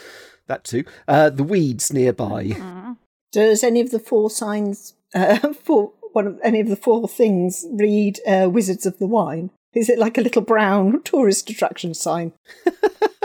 that 0.47 0.65
too. 0.65 0.85
Uh, 1.07 1.29
the 1.29 1.45
weeds 1.45 1.93
nearby. 1.93 2.53
Aw. 2.59 2.97
Does 3.31 3.63
any 3.63 3.83
of 3.83 3.91
the 3.91 3.99
four 3.99 4.31
signs, 4.31 4.95
uh, 5.15 5.53
for 5.63 5.93
one 6.13 6.27
of 6.27 6.41
any 6.43 6.61
of 6.61 6.69
the 6.69 6.77
four 6.77 7.07
things, 7.07 7.67
read 7.71 8.19
uh, 8.27 8.49
"Wizards 8.51 8.87
of 8.87 8.99
the 8.99 9.07
Wine"? 9.07 9.51
Is 9.75 9.91
it 9.91 9.99
like 9.99 10.17
a 10.17 10.23
little 10.23 10.41
brown 10.41 11.03
tourist 11.05 11.51
attraction 11.51 11.93
sign? 11.93 12.33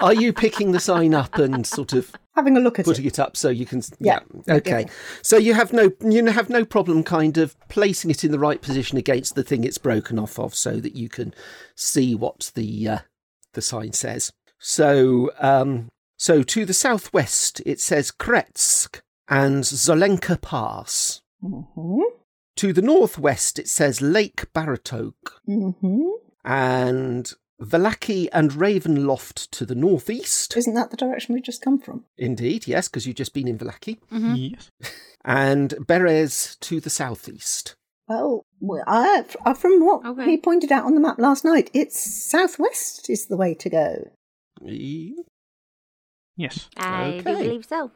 Are 0.00 0.14
you 0.14 0.32
picking 0.32 0.72
the 0.72 0.80
sign 0.80 1.14
up 1.14 1.36
and 1.36 1.66
sort 1.66 1.92
of 1.92 2.12
Having 2.34 2.56
a 2.58 2.60
look 2.60 2.78
at 2.78 2.84
putting 2.84 3.06
it. 3.06 3.14
it 3.14 3.18
up 3.18 3.36
so 3.36 3.48
you 3.48 3.64
can? 3.64 3.82
Yeah. 3.98 4.20
Okay. 4.48 4.80
Yeah. 4.82 4.92
So 5.22 5.38
you 5.38 5.54
have 5.54 5.72
no 5.72 5.90
you 6.04 6.24
have 6.26 6.50
no 6.50 6.64
problem 6.64 7.02
kind 7.02 7.38
of 7.38 7.56
placing 7.68 8.10
it 8.10 8.24
in 8.24 8.30
the 8.30 8.38
right 8.38 8.60
position 8.60 8.98
against 8.98 9.34
the 9.34 9.42
thing 9.42 9.64
it's 9.64 9.78
broken 9.78 10.18
off 10.18 10.38
of, 10.38 10.54
so 10.54 10.76
that 10.80 10.94
you 10.94 11.08
can 11.08 11.32
see 11.74 12.14
what 12.14 12.52
the 12.54 12.88
uh, 12.88 12.98
the 13.54 13.62
sign 13.62 13.92
says. 13.92 14.32
So, 14.58 15.30
um, 15.38 15.88
so 16.18 16.42
to 16.42 16.64
the 16.66 16.74
southwest, 16.74 17.62
it 17.64 17.80
says 17.80 18.10
Krezk 18.10 19.00
and 19.28 19.64
Tsolenka 19.64 20.40
Pass. 20.40 21.22
Mm-hmm. 21.42 22.00
To 22.56 22.72
the 22.72 22.82
northwest, 22.82 23.58
it 23.58 23.68
says 23.68 24.00
Lake 24.02 24.46
Baratok 24.54 25.12
Mm-hmm. 25.48 26.08
and 26.44 27.32
Vallaki 27.60 28.28
and 28.32 28.50
Ravenloft 28.52 29.50
to 29.50 29.64
the 29.64 29.74
northeast. 29.74 30.56
Isn't 30.56 30.74
that 30.74 30.90
the 30.90 30.96
direction 30.96 31.34
we've 31.34 31.42
just 31.44 31.62
come 31.62 31.78
from? 31.78 32.04
Indeed, 32.18 32.66
yes, 32.66 32.88
because 32.88 33.06
you've 33.06 33.16
just 33.16 33.32
been 33.34 33.48
in 33.48 33.58
Vallaki. 33.58 33.98
Yes. 34.10 34.70
And 35.28 35.70
Berez 35.70 36.56
to 36.60 36.78
the 36.80 36.88
southeast. 36.90 37.74
Well, 38.06 38.44
well, 38.60 38.84
I, 38.86 39.24
uh, 39.44 39.54
from 39.54 39.84
what 39.84 40.06
Okay. 40.06 40.24
he 40.24 40.36
pointed 40.36 40.70
out 40.70 40.84
on 40.84 40.94
the 40.94 41.00
map 41.00 41.18
last 41.18 41.44
night, 41.44 41.68
it's 41.74 41.98
southwest 41.98 43.10
is 43.10 43.26
the 43.26 43.36
way 43.36 43.52
to 43.54 43.68
go. 43.68 44.10
Yes. 46.36 46.68
I 46.76 47.20
do 47.24 47.30
Okay. 47.30 47.42
believe 47.42 47.64
so. 47.64 47.90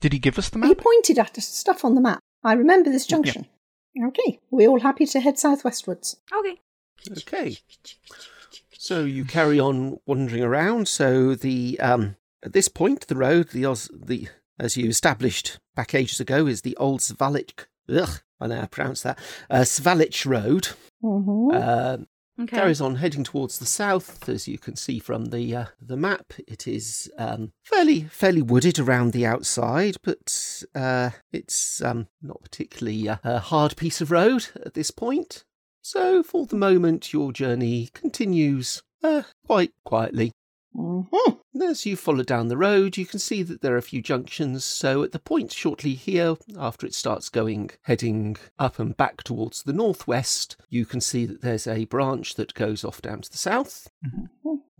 Did 0.00 0.14
he 0.14 0.18
give 0.18 0.38
us 0.38 0.48
the 0.48 0.58
map? 0.58 0.68
He 0.70 0.74
pointed 0.74 1.18
at 1.18 1.36
us 1.36 1.46
stuff 1.46 1.84
on 1.84 1.94
the 1.94 2.00
map. 2.00 2.20
I 2.42 2.54
remember 2.54 2.90
this 2.90 3.06
junction. 3.06 3.46
Okay, 4.02 4.40
we're 4.50 4.70
all 4.70 4.80
happy 4.80 5.04
to 5.04 5.20
head 5.20 5.38
southwestwards. 5.38 6.16
Okay. 6.34 6.58
Okay. 7.18 7.58
So 8.82 9.04
you 9.04 9.24
carry 9.24 9.60
on 9.60 9.98
wandering 10.06 10.42
around. 10.42 10.88
So 10.88 11.36
the 11.36 11.78
um, 11.78 12.16
at 12.44 12.52
this 12.52 12.66
point, 12.66 13.06
the 13.06 13.14
road, 13.14 13.50
the 13.50 13.64
Os- 13.64 13.88
the 13.94 14.26
as 14.58 14.76
you 14.76 14.88
established 14.88 15.60
back 15.76 15.94
ages 15.94 16.18
ago, 16.18 16.48
is 16.48 16.62
the 16.62 16.76
old 16.78 16.98
Svalich. 16.98 17.66
Ugh, 17.88 18.20
I 18.40 18.48
know 18.48 18.56
how 18.56 18.62
to 18.62 18.66
pronounce 18.66 19.02
that. 19.02 19.20
Uh, 19.48 19.60
Svalich 19.60 20.26
Road. 20.26 20.70
Mm-hmm. 21.02 21.50
Uh, 21.54 21.96
Okay. 22.40 22.56
carries 22.56 22.80
on 22.80 22.96
heading 22.96 23.24
towards 23.24 23.58
the 23.58 23.66
south, 23.66 24.26
as 24.26 24.48
you 24.48 24.56
can 24.58 24.74
see 24.74 24.98
from 24.98 25.26
the 25.26 25.54
uh, 25.54 25.66
the 25.80 25.98
map. 25.98 26.32
It 26.48 26.66
is 26.66 27.08
um, 27.18 27.52
fairly 27.62 28.04
fairly 28.04 28.40
wooded 28.42 28.78
around 28.80 29.12
the 29.12 29.26
outside, 29.26 29.96
but 30.02 30.64
uh, 30.74 31.10
it's 31.30 31.82
um, 31.82 32.08
not 32.22 32.42
particularly 32.42 33.08
uh, 33.08 33.18
a 33.22 33.38
hard 33.38 33.76
piece 33.76 34.00
of 34.00 34.10
road 34.10 34.48
at 34.66 34.72
this 34.74 34.90
point. 34.90 35.44
So, 35.82 36.22
for 36.22 36.46
the 36.46 36.56
moment, 36.56 37.12
your 37.12 37.32
journey 37.32 37.90
continues 37.92 38.84
uh, 39.02 39.22
quite 39.44 39.72
quietly. 39.84 40.30
Mm-hmm. 40.76 41.60
As 41.60 41.84
you 41.84 41.96
follow 41.96 42.22
down 42.22 42.46
the 42.46 42.56
road, 42.56 42.96
you 42.96 43.04
can 43.04 43.18
see 43.18 43.42
that 43.42 43.60
there 43.60 43.74
are 43.74 43.78
a 43.78 43.82
few 43.82 44.00
junctions. 44.00 44.64
So, 44.64 45.02
at 45.02 45.10
the 45.10 45.18
point 45.18 45.52
shortly 45.52 45.94
here, 45.94 46.36
after 46.56 46.86
it 46.86 46.94
starts 46.94 47.28
going, 47.28 47.70
heading 47.82 48.36
up 48.60 48.78
and 48.78 48.96
back 48.96 49.24
towards 49.24 49.64
the 49.64 49.72
northwest, 49.72 50.56
you 50.70 50.86
can 50.86 51.00
see 51.00 51.26
that 51.26 51.42
there's 51.42 51.66
a 51.66 51.84
branch 51.86 52.34
that 52.36 52.54
goes 52.54 52.84
off 52.84 53.02
down 53.02 53.22
to 53.22 53.30
the 53.30 53.36
south, 53.36 53.90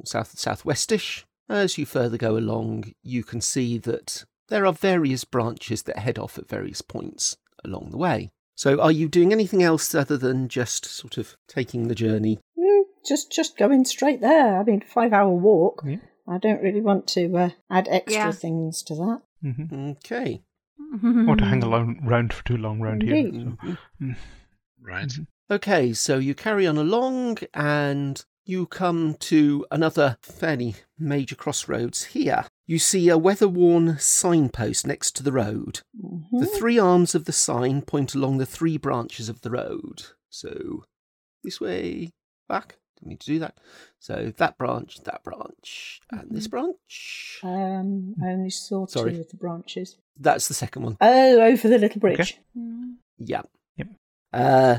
south 0.05 0.37
southwestish. 0.37 1.25
As 1.49 1.77
you 1.77 1.85
further 1.85 2.17
go 2.17 2.37
along, 2.37 2.93
you 3.03 3.25
can 3.25 3.41
see 3.41 3.77
that 3.79 4.25
there 4.49 4.65
are 4.65 4.73
various 4.73 5.25
branches 5.25 5.83
that 5.83 5.99
head 5.99 6.19
off 6.19 6.39
at 6.39 6.49
various 6.49 6.81
points 6.81 7.37
along 7.65 7.91
the 7.91 7.99
way. 7.99 8.31
So, 8.55 8.81
are 8.81 8.93
you 8.93 9.09
doing 9.09 9.33
anything 9.33 9.63
else 9.63 9.95
other 9.95 10.17
than 10.17 10.49
just 10.49 10.85
sort 10.85 11.19
of 11.19 11.37
taking 11.49 11.89
the 11.89 11.95
journey? 11.95 12.39
Mm, 12.59 12.83
just 13.07 13.33
just 13.33 13.57
going 13.57 13.85
straight 13.85 14.21
there. 14.21 14.59
I 14.61 14.63
mean, 14.65 14.83
five 14.83 15.13
hour 15.13 15.31
walk. 15.31 15.83
Yeah. 15.87 15.97
I 16.29 16.39
don't 16.39 16.63
really 16.63 16.81
want 16.81 17.07
to 17.09 17.37
uh, 17.37 17.51
add 17.71 17.89
extra 17.91 18.27
Yeah. 18.27 18.33
things 18.33 18.83
to 18.85 18.95
that. 18.95 19.23
hmm 19.43 19.91
Okay. 19.93 20.43
Or 21.29 21.37
to 21.37 21.45
hang 21.45 21.63
alone 21.63 22.01
round 22.05 22.33
for 22.33 22.45
too 22.45 22.57
long 22.59 22.81
round 22.81 23.03
here. 23.03 23.17
Indeed. 23.17 23.57
So. 24.01 24.15
Right. 24.81 25.09
Mhm. 25.09 25.27
Okay, 25.51 25.93
so 25.93 26.19
you 26.19 26.35
carry 26.35 26.67
on 26.67 26.77
along 26.79 27.39
and 27.55 28.25
you 28.45 28.67
come 28.67 29.15
to 29.21 29.65
another 29.71 30.17
fairly 30.23 30.75
major 30.99 31.35
crossroads 31.37 32.05
here. 32.05 32.45
You 32.67 32.79
see 32.79 33.09
a 33.09 33.19
weather 33.19 33.49
worn 33.49 33.99
signpost 33.99 34.87
next 34.87 35.17
to 35.17 35.23
the 35.23 35.33
road. 35.33 35.81
Mhm. 36.01 36.41
The 36.41 36.47
three 36.47 36.79
arms 36.79 37.15
of 37.15 37.25
the 37.25 37.33
sign 37.33 37.83
point 37.83 38.15
along 38.15 38.39
the 38.39 38.47
three 38.47 38.77
branches 38.79 39.29
of 39.29 39.41
the 39.43 39.51
road. 39.51 40.03
So 40.31 40.85
this 41.43 41.61
way, 41.61 42.11
back. 42.49 42.79
Didn't 42.97 43.09
mean 43.09 43.19
to 43.19 43.27
do 43.27 43.39
that. 43.41 43.59
So 43.99 44.33
that 44.37 44.57
branch, 44.57 45.01
that 45.03 45.25
branch, 45.25 46.01
and 46.11 46.31
this 46.31 46.47
branch. 46.47 47.41
Um, 47.43 48.15
I 48.23 48.29
only 48.29 48.51
saw 48.51 48.87
Sorry. 48.87 49.15
two 49.15 49.21
of 49.21 49.29
the 49.31 49.37
branches. 49.37 49.97
That's 50.17 50.47
the 50.47 50.55
second 50.55 50.83
one. 50.83 50.97
Oh, 51.01 51.41
over 51.41 51.69
the 51.69 51.79
little 51.79 52.01
bridge. 52.01 52.39
Yeah. 53.19 53.43
Yep. 53.77 53.89
Uh, 54.33 54.79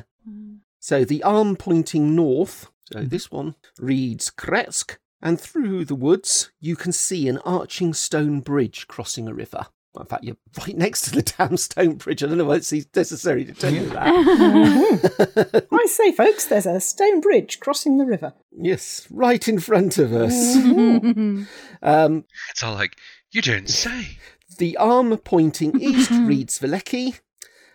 So 0.79 1.05
the 1.05 1.23
arm 1.23 1.55
pointing 1.55 2.13
north, 2.13 2.69
so 2.91 2.99
Mhm. 2.99 3.09
this 3.09 3.31
one, 3.31 3.55
reads 3.79 4.29
Krezk, 4.29 4.97
and 5.23 5.39
through 5.41 5.85
the 5.85 5.95
woods 5.95 6.51
you 6.59 6.75
can 6.75 6.91
see 6.91 7.27
an 7.27 7.39
arching 7.39 7.93
stone 7.95 8.41
bridge 8.41 8.87
crossing 8.87 9.27
a 9.27 9.33
river. 9.33 9.65
Well, 9.95 10.01
in 10.03 10.07
fact, 10.07 10.23
you're 10.23 10.37
right 10.59 10.75
next 10.75 11.01
to 11.03 11.11
the 11.11 11.21
damn 11.21 11.55
stone 11.57 11.95
bridge. 11.95 12.23
I 12.23 12.27
don't 12.27 12.37
know 12.39 12.45
why 12.45 12.55
it's 12.55 12.73
necessary 12.95 13.45
to 13.45 13.53
tell 13.53 13.71
you 13.73 13.87
that. 13.89 15.67
I 15.71 15.85
say, 15.85 16.11
folks, 16.11 16.45
there's 16.45 16.65
a 16.65 16.79
stone 16.81 17.21
bridge 17.21 17.59
crossing 17.59 17.97
the 17.99 18.05
river. 18.05 18.33
yes, 18.51 19.07
right 19.11 19.47
in 19.47 19.59
front 19.59 19.97
of 19.99 20.13
us. 20.13 20.33
Mm-hmm. 20.57 21.43
Um, 21.83 22.23
It's 22.51 22.63
all 22.63 22.73
like, 22.73 22.97
you 23.31 23.41
don't 23.41 23.69
say. 23.69 24.17
the 24.57 24.77
arm 24.77 25.15
pointing 25.17 25.79
east 25.81 26.09
reads 26.11 26.57
Vallaki, 26.59 27.19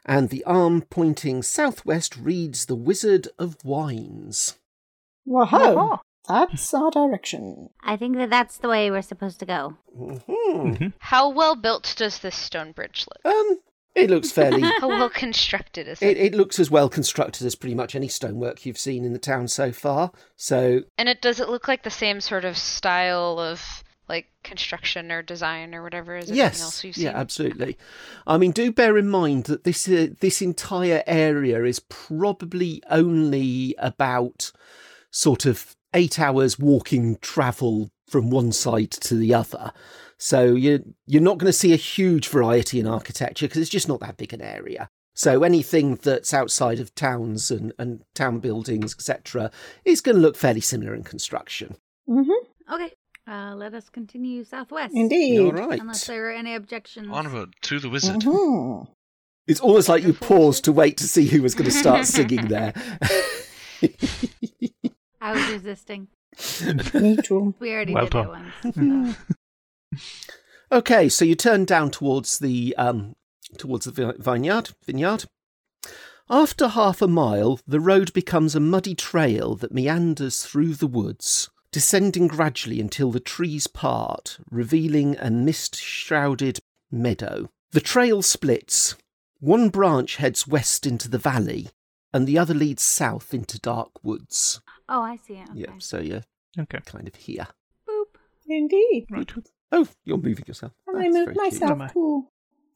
and 0.06 0.30
the 0.30 0.42
arm 0.44 0.82
pointing 0.88 1.42
southwest 1.42 2.16
reads 2.16 2.66
the 2.66 2.74
Wizard 2.74 3.28
of 3.38 3.56
Wines. 3.64 4.58
Whoa, 5.24 6.00
that's 6.29 6.73
our 6.75 6.91
direction. 6.91 7.71
I 7.83 7.97
think 7.97 8.17
that 8.17 8.31
that's 8.31 8.59
the 8.59 8.69
way 8.69 8.91
we're 8.91 9.03
supposed 9.03 9.41
to 9.41 9.47
go. 9.47 9.77
Mhm. 9.99 10.93
How 10.99 11.29
well 11.31 11.57
built 11.57 11.95
does 11.97 12.19
this 12.19 12.37
stone 12.37 12.73
bridge 12.73 13.07
look? 13.09 13.35
Um, 13.35 13.59
it 13.95 14.11
looks 14.11 14.31
fairly 14.31 14.61
How 14.81 14.88
well 14.88 15.11
constructed 15.11 15.88
is 15.88 16.01
It, 16.03 16.17
it? 16.17 16.27
it 16.27 16.35
looks 16.35 16.59
as 16.61 16.71
well 16.71 16.88
constructed 16.88 17.47
as 17.47 17.55
pretty 17.57 17.75
much 17.75 17.95
any 17.95 18.09
stonework 18.09 18.64
you've 18.64 18.79
seen 18.79 19.05
in 19.05 19.12
the 19.12 19.19
town 19.19 19.49
so 19.49 19.73
far. 19.73 20.12
So, 20.37 20.83
And 20.97 21.09
it 21.09 21.21
does 21.21 21.41
it 21.41 21.49
look 21.49 21.67
like 21.67 21.83
the 21.83 21.91
same 21.91 22.21
sort 22.21 22.45
of 22.45 22.57
style 22.57 23.41
of 23.41 23.83
like 24.09 24.27
construction 24.43 25.11
or 25.12 25.21
design 25.23 25.75
or 25.75 25.83
whatever 25.83 26.14
as 26.17 26.31
everything 26.31 26.43
else 26.45 26.61
yes, 26.61 26.83
we've 26.85 26.95
seen? 26.95 27.05
yeah, 27.05 27.17
absolutely. 27.19 27.77
I 28.27 28.38
mean, 28.38 28.53
do 28.53 28.73
bear 28.73 28.97
in 28.97 29.09
mind 29.11 29.45
that 29.45 29.64
this 29.64 29.87
uh, 29.88 30.09
this 30.21 30.41
entire 30.41 31.03
area 31.07 31.62
is 31.64 31.81
probably 31.81 32.83
only 32.88 33.75
about 33.79 34.51
sort 35.11 35.45
of 35.45 35.75
eight 35.94 36.18
hours 36.18 36.59
walking 36.59 37.16
travel 37.20 37.90
from 38.09 38.31
one 38.31 38.53
side 38.53 38.90
to 38.90 39.14
the 39.14 39.35
other. 39.35 39.72
So 40.18 40.55
you 40.55 40.94
you're 41.07 41.22
not 41.22 41.38
going 41.38 41.51
to 41.51 41.53
see 41.59 41.72
a 41.72 41.77
huge 41.77 42.29
variety 42.29 42.81
in 42.81 42.87
architecture 42.87 43.46
because 43.46 43.61
it's 43.61 43.70
just 43.70 43.88
not 43.88 44.01
that 44.01 44.16
big 44.16 44.33
an 44.33 44.40
area. 44.40 44.88
So 45.14 45.42
anything 45.42 45.96
that's 45.96 46.33
outside 46.33 46.79
of 46.79 46.94
towns 46.94 47.51
and, 47.51 47.72
and 47.79 48.03
town 48.14 48.38
buildings, 48.38 48.94
etc., 48.94 49.51
is 49.85 50.01
going 50.01 50.14
to 50.14 50.22
look 50.22 50.37
fairly 50.37 50.61
similar 50.61 50.94
in 50.94 51.03
construction. 51.03 51.77
Mm-hmm. 52.09 52.72
Okay. 52.72 52.92
Uh, 53.27 53.55
let 53.57 53.74
us 53.74 53.88
continue 53.90 54.44
southwest. 54.44 54.94
Indeed. 54.94 55.40
All 55.40 55.53
right. 55.53 55.81
Unless 55.81 56.07
there 56.07 56.29
are 56.29 56.33
any 56.33 56.55
objections. 56.55 57.09
Onward 57.11 57.53
to 57.62 57.79
the 57.81 57.88
wizard. 57.90 58.20
Mhm. 58.20 58.87
It's 59.46 59.61
almost 59.61 59.88
like 59.88 60.05
you 60.05 60.12
paused 60.12 60.64
to 60.64 60.72
wait 60.72 60.96
to 60.98 61.05
see 61.09 61.27
who 61.27 61.42
was 61.42 61.55
going 61.55 61.70
to 61.70 61.77
start 61.77 62.07
singing 62.07 62.48
there. 62.48 62.72
I 65.20 65.33
was 65.33 65.48
resisting. 65.50 66.09
Me 66.94 67.16
too. 67.24 67.54
We 67.59 67.72
already 67.72 67.94
Well 67.94 68.04
did 68.04 68.11
done. 68.12 68.52
it 68.64 68.76
once. 68.76 69.16
so. 69.96 70.07
okay, 70.78 71.09
so 71.09 71.24
you 71.24 71.35
turn 71.35 71.64
down 71.64 71.90
towards 71.90 72.38
the 72.38 72.74
um, 72.76 73.16
towards 73.57 73.87
the 73.87 74.14
vineyard. 74.18 74.70
Vineyard. 74.85 75.24
After 76.31 76.68
half 76.68 77.00
a 77.00 77.09
mile, 77.09 77.59
the 77.66 77.81
road 77.81 78.12
becomes 78.12 78.54
a 78.54 78.61
muddy 78.61 78.94
trail 78.94 79.54
that 79.57 79.72
meanders 79.72 80.44
through 80.44 80.74
the 80.74 80.87
woods, 80.87 81.48
descending 81.72 82.26
gradually 82.28 82.81
until 82.81 83.11
the 83.11 83.18
trees 83.20 83.66
part, 83.66 84.38
revealing 84.50 85.16
a 85.18 85.31
mist-shrouded 85.31 86.59
meadow. 86.90 87.48
The 87.72 87.81
trail 87.81 88.20
splits. 88.20 88.94
One 89.40 89.70
branch 89.70 90.16
heads 90.16 90.46
west 90.46 90.85
into 90.85 91.09
the 91.09 91.16
valley, 91.16 91.68
and 92.12 92.26
the 92.26 92.37
other 92.37 92.52
leads 92.54 92.83
south 92.83 93.33
into 93.33 93.59
dark 93.59 93.92
woods. 94.04 94.61
Oh, 94.88 95.03
I 95.03 95.16
see 95.16 95.35
it. 95.35 95.48
Okay. 95.51 95.61
Yep, 95.61 95.83
so 95.83 95.98
you're 96.01 96.22
Okay. 96.59 96.79
kind 96.85 97.07
of 97.09 97.14
here. 97.14 97.46
Boop. 97.88 98.07
Indeed. 98.48 99.07
Right. 99.11 99.31
Oh, 99.72 99.87
you're 100.05 100.16
moving 100.16 100.44
yourself. 100.46 100.72
And 100.87 100.96
I 100.98 101.03
That's 101.03 101.14
moved 101.14 101.35
very 101.35 101.51
cute. 101.51 101.61
myself. 101.62 101.92
Cool. 101.92 102.33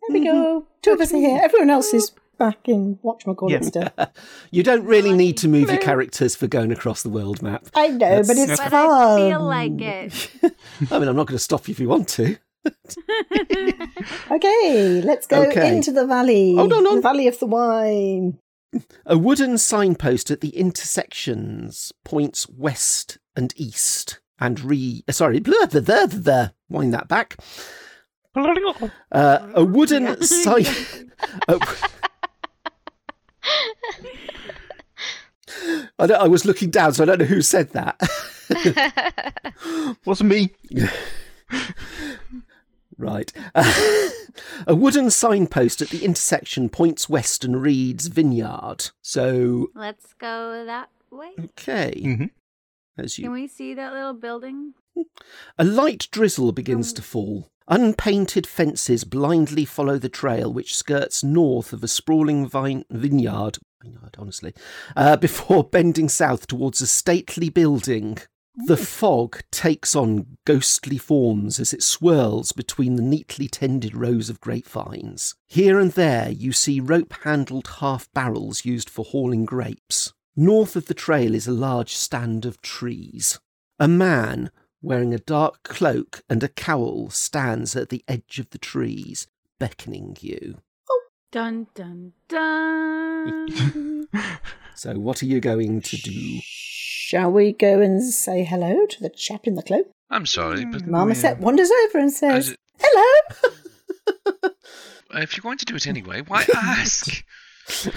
There 0.09 0.20
we 0.20 0.27
mm-hmm. 0.27 0.33
go. 0.37 0.66
Two 0.83 0.92
of 0.92 1.01
us 1.01 1.12
are 1.14 1.16
here. 1.16 1.40
Everyone 1.42 1.70
else 1.70 1.94
is 1.94 2.12
back 2.38 2.68
in 2.68 2.96
whatchamacallit 3.05 3.51
Yeah. 3.51 3.61
still. 3.61 3.88
You 4.51 4.62
don't 4.62 4.85
really 4.85 5.12
need 5.12 5.37
to 5.38 5.48
move 5.48 5.70
your 5.70 5.79
characters 5.79 6.35
for 6.37 6.46
going 6.46 6.70
across 6.72 7.03
the 7.03 7.09
world 7.09 7.40
map. 7.40 7.66
I 7.75 7.88
know, 7.88 8.22
but 8.27 8.37
it's 8.37 8.61
But 8.61 8.70
fun. 8.70 8.90
I 8.90 9.31
feel 9.31 9.42
like 9.42 9.81
it. 9.81 10.29
I 10.90 10.98
mean, 10.98 11.09
I'm 11.09 11.16
not 11.16 11.27
going 11.29 11.38
to 11.38 11.38
stop 11.38 11.68
you 11.68 11.72
if 11.72 11.81
you 11.81 11.88
want 11.88 12.09
to. 12.11 12.37
Okay, 14.31 15.03
let's 15.05 15.27
go 15.27 15.42
Okay. 15.46 15.77
into 15.77 15.92
the 15.92 16.07
valley. 16.07 16.55
Hold 16.57 16.72
on, 16.72 16.85
hold 16.85 16.98
The 16.98 17.03
valley 17.03 17.27
of 17.29 17.38
the 17.38 17.46
wine. 17.46 18.38
A 19.04 19.18
wooden 19.18 19.58
signpost 19.58 20.30
at 20.30 20.40
the 20.40 20.56
intersections 20.56 21.92
points 22.04 22.48
west 22.48 23.18
and 23.37 23.52
east, 23.56 24.20
and 24.38 24.61
re. 24.61 25.04
uh, 25.08 25.12
Sorry, 25.12 25.40
blah, 25.40 25.66
blah, 25.66 25.80
blah, 25.80 26.06
blah, 26.06 26.18
blah. 26.20 26.48
wind 26.68 26.94
that 26.94 27.08
back. 27.08 27.37
Uh, 29.12 29.46
a 29.54 29.62
wooden 29.62 30.22
sign. 30.22 30.64
a- 31.48 31.61
I, 35.98 36.06
don't, 36.06 36.20
I 36.22 36.28
was 36.28 36.44
looking 36.46 36.70
down, 36.70 36.94
so 36.94 37.02
I 37.02 37.06
don't 37.06 37.18
know 37.18 37.24
who 37.26 37.42
said 37.42 37.70
that. 37.72 38.00
Wasn't 40.06 40.30
me. 40.30 40.54
Right. 43.03 43.33
A 44.67 44.75
wooden 44.75 45.11
signpost 45.11 45.83
at 45.83 45.88
the 45.91 46.05
intersection 46.05 46.69
points 46.69 47.09
west 47.09 47.45
and 47.45 47.61
reads 47.61 48.07
Vineyard. 48.07 48.91
So, 49.03 49.69
Let's 49.75 50.15
go 50.15 50.65
that 50.65 50.88
way. 51.11 51.33
okay. 51.38 51.93
Mhm. 52.03 52.31
As 52.97 53.19
you 53.19 53.25
Can 53.25 53.33
we 53.33 53.47
see 53.49 53.75
that 53.75 53.93
little 53.93 54.15
building? 54.15 54.75
A 55.59 55.65
light 55.65 56.09
drizzle 56.11 56.53
begins 56.53 56.93
to 56.95 57.03
fall. 57.03 57.49
Unpainted 57.69 58.47
fences 58.47 59.05
blindly 59.05 59.65
follow 59.65 59.99
the 59.99 60.09
trail 60.09 60.53
which 60.53 60.77
skirts 60.77 61.23
north 61.25 61.73
of 61.73 61.83
a 61.83 61.88
sprawling 61.88 62.47
vine- 62.47 62.85
vineyard, 62.91 63.59
vineyard 63.83 64.17
honestly, 64.19 64.53
uh, 64.97 65.17
before 65.27 65.65
bending 65.65 66.09
south 66.09 66.47
towards 66.47 66.81
a 66.83 66.87
stately 66.87 67.49
building. 67.49 68.19
The 68.55 68.77
fog 68.77 69.41
takes 69.51 69.97
on 69.97 70.37
ghostly 70.45 70.99
forms 70.99 71.59
as 71.59 71.73
it 71.73 71.83
swirls 71.83 72.53
between 72.53 72.97
the 72.97 73.03
neatly 73.03 73.49
tended 73.49 73.95
rows 73.95 74.29
of 74.29 74.41
grapevines. 74.41 75.35
Here 75.49 75.79
and 75.79 75.93
there 75.93 76.31
you 76.31 76.53
see 76.53 76.79
rope 76.79 77.15
handled 77.25 77.67
half 77.81 78.12
barrels 78.12 78.65
used 78.65 78.91
for 78.91 79.07
hauling 79.07 79.47
grapes. 79.47 80.12
North 80.37 80.77
of 80.77 80.87
the 80.87 80.95
trail 80.95 81.35
is 81.35 81.47
a 81.47 81.53
large 81.53 81.95
stand 81.95 82.45
of 82.45 82.61
trees. 82.61 83.41
A 83.79 83.88
man, 83.88 84.51
wearing 84.83 85.15
a 85.15 85.19
dark 85.19 85.62
cloak 85.62 86.23
and 86.29 86.43
a 86.43 86.49
cowl, 86.49 87.09
stands 87.09 87.75
at 87.75 87.88
the 87.88 88.05
edge 88.07 88.38
of 88.38 88.51
the 88.51 88.59
trees, 88.59 89.27
beckoning 89.59 90.17
you. 90.21 90.59
Dun 91.31 91.69
dun 91.75 92.12
dun. 92.29 94.09
So, 94.75 94.99
what 94.99 95.23
are 95.23 95.27
you 95.27 95.38
going 95.38 95.81
to 95.83 95.97
do? 95.97 96.41
Shall 97.12 97.31
we 97.31 97.53
go 97.53 97.79
and 97.83 98.03
say 98.03 98.42
hello 98.42 98.87
to 98.87 99.01
the 99.03 99.11
chap 99.11 99.46
in 99.46 99.55
the 99.55 99.62
cloak? 99.62 99.87
I'm 100.09 100.25
sorry, 100.25 100.64
but 100.64 100.87
Marmoset 100.87 101.40
wanders 101.40 101.70
over 101.85 101.98
and 101.98 102.11
says, 102.11 102.53
it- 102.53 102.59
Hello! 102.81 104.51
if 105.20 105.37
you're 105.37 105.42
going 105.42 105.59
to 105.59 105.66
do 105.66 105.75
it 105.77 105.87
anyway, 105.87 106.22
why 106.22 106.46
ask? 106.57 107.22
Um, 107.85 107.92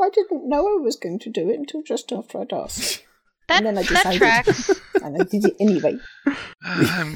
I 0.00 0.08
didn't 0.14 0.48
know 0.48 0.66
I 0.66 0.80
was 0.80 0.96
going 0.96 1.18
to 1.18 1.30
do 1.30 1.50
it 1.50 1.58
until 1.58 1.82
just 1.82 2.10
after 2.10 2.40
I'd 2.40 2.54
asked. 2.54 3.04
That, 3.48 3.58
And 3.58 3.66
then 3.66 3.76
I 3.76 3.82
that 3.82 3.88
decided. 3.90 4.18
tracks. 4.18 4.70
And 5.04 5.20
I 5.20 5.24
did 5.24 5.44
it 5.44 5.56
anyway. 5.60 5.98
I'm, 6.64 7.14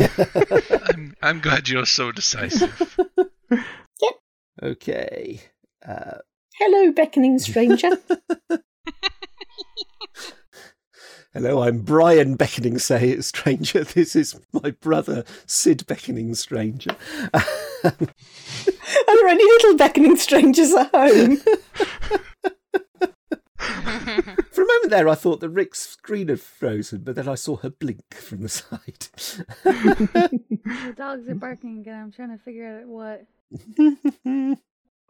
I'm, 0.87 1.15
I'm 1.23 1.41
glad 1.41 1.71
you're 1.71 1.87
so 1.87 2.13
decisive. 2.13 2.99
Yep. 3.17 4.15
Okay. 4.63 5.41
Uh, 5.87 6.19
Hello, 6.59 6.93
beckoning 6.93 7.39
stranger. 7.39 7.93
Hello, 11.33 11.63
I'm 11.63 11.81
Brian 11.81 12.35
Beckoning 12.37 12.79
Say 12.79 13.21
Stranger. 13.21 13.85
This 13.95 14.17
is 14.17 14.41
my 14.53 14.73
brother, 14.73 15.25
Sid 15.47 15.87
Beckoning 15.87 16.35
Stranger. 16.35 16.97
Are 17.85 17.93
there 19.07 19.29
any 19.29 19.45
little 19.45 19.77
beckoning 19.77 20.17
strangers 20.17 20.73
at 20.73 20.91
home? 20.91 21.39
For 23.59 24.63
a 24.63 24.67
moment 24.67 24.91
there, 24.91 25.09
I 25.09 25.15
thought 25.15 25.41
that 25.41 25.49
Rick's 25.51 25.81
screen 25.81 26.29
had 26.29 26.41
frozen, 26.41 27.03
but 27.03 27.15
then 27.17 27.29
I 27.29 27.35
saw 27.35 27.57
her 27.57 27.71
blink 27.71 28.15
from 28.15 28.43
the 28.43 28.49
side. 28.49 29.09
the 29.65 30.95
dogs 30.97 31.29
are 31.29 31.35
barking 31.35 31.81
again. 31.81 32.01
I'm 32.03 32.13
trying 32.13 32.37
to 32.37 32.43
figure 32.43 32.81
out 32.81 32.87
what. 32.87 33.27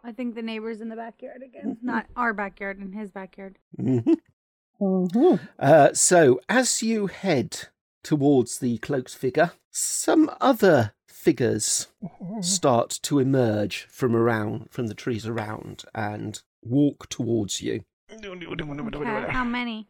I 0.05 0.13
think 0.13 0.35
the 0.35 0.43
neighbor's 0.43 0.81
in 0.81 0.89
the 0.89 0.97
backyard 0.97 1.43
again. 1.43 1.79
Not 1.83 2.07
our 2.17 2.33
backyard, 2.33 2.79
in 2.81 2.93
his 2.93 3.11
backyard. 3.11 3.59
Mhm. 3.79 4.17
hmm 4.79 5.35
Uh, 5.59 5.93
so, 5.93 6.41
as 6.49 6.83
you 6.83 7.09
head 7.09 7.69
towards 8.05 8.59
the 8.61 8.79
cloaked 8.79 9.15
figure, 9.15 9.53
some 9.71 10.31
other 10.41 10.93
figures 11.09 11.89
start 12.41 12.99
to 13.03 13.19
emerge 13.19 13.87
from 13.91 14.15
around 14.15 14.71
from 14.71 14.87
the 14.87 14.95
trees 14.95 15.27
around 15.27 15.85
and 15.95 16.43
walk 16.63 17.09
towards 17.09 17.61
you. 17.61 17.83
Okay, 18.11 19.33
How 19.33 19.45
many? 19.45 19.89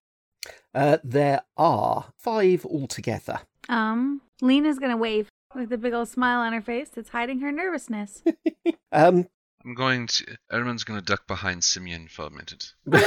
Uh, 0.75 0.99
there 1.05 1.43
are 1.57 2.13
five 2.19 2.65
altogether. 2.65 3.41
Um, 3.69 4.23
Lena's 4.41 4.79
gonna 4.79 4.97
wave 4.97 5.29
with 5.55 5.73
a 5.73 5.79
big 5.79 5.93
old 5.93 6.09
smile 6.09 6.41
on 6.41 6.53
her 6.53 6.63
face 6.63 6.89
that's 6.89 7.11
hiding 7.11 7.41
her 7.41 7.53
nervousness. 7.53 8.23
Um, 8.91 9.29
I'm 9.65 9.75
going 9.75 10.07
to. 10.07 10.37
Everyone's 10.51 10.85
going 10.85 10.99
to 10.99 11.05
duck 11.05 11.27
behind 11.27 11.65
Simeon 11.65 12.09
for 12.09 12.27
a 12.27 12.31
minute. 12.31 12.73
Where'd 12.85 13.05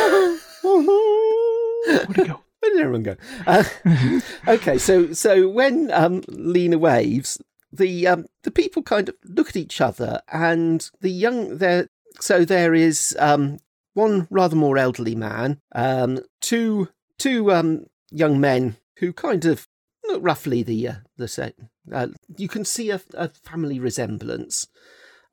he 2.16 2.24
go? 2.26 2.42
Where 2.60 2.72
did 2.74 2.82
everyone 2.82 3.04
go? 3.04 3.16
Uh, 3.48 3.64
okay, 4.48 4.78
so 4.78 5.14
so 5.14 5.50
when 5.50 5.90
um, 5.92 6.24
Lena 6.28 6.78
waves, 6.78 7.42
the 7.74 8.08
um, 8.08 8.26
the 8.44 8.52
people 8.52 8.84
kind 8.84 9.10
of 9.10 9.16
look 9.26 9.50
at 9.50 9.56
each 9.56 9.82
other, 9.82 10.22
and 10.32 10.90
the 11.02 11.10
young 11.10 11.58
there. 11.58 11.88
So 12.20 12.46
there 12.46 12.76
is 12.76 13.16
um, 13.18 13.58
one 13.94 14.28
rather 14.30 14.56
more 14.56 14.78
elderly 14.78 15.16
man, 15.16 15.60
um, 15.74 16.20
two 16.40 16.90
two 17.18 17.52
um, 17.52 17.86
young 18.12 18.40
men 18.40 18.78
who 18.98 19.12
kind 19.14 19.46
of 19.46 19.68
look 20.06 20.22
roughly 20.24 20.62
the 20.62 20.88
uh, 20.88 20.96
the 21.18 21.28
same. 21.28 21.70
Uh, 21.92 22.08
you 22.38 22.48
can 22.48 22.64
see 22.64 22.92
a, 22.92 23.02
a 23.16 23.30
family 23.30 23.80
resemblance. 23.80 24.68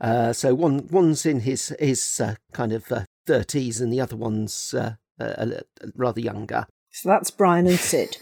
Uh, 0.00 0.32
so 0.32 0.54
one 0.54 0.86
one's 0.88 1.26
in 1.26 1.40
his 1.40 1.74
his 1.78 2.20
uh, 2.20 2.36
kind 2.52 2.72
of 2.72 2.90
thirties, 3.26 3.80
and 3.80 3.92
the 3.92 4.00
other 4.00 4.16
one's 4.16 4.74
uh, 4.74 4.94
uh, 5.20 5.46
rather 5.94 6.20
younger. 6.20 6.66
So 6.90 7.08
that's 7.08 7.30
Brian 7.30 7.66
and 7.66 7.78
Sid. 7.78 8.16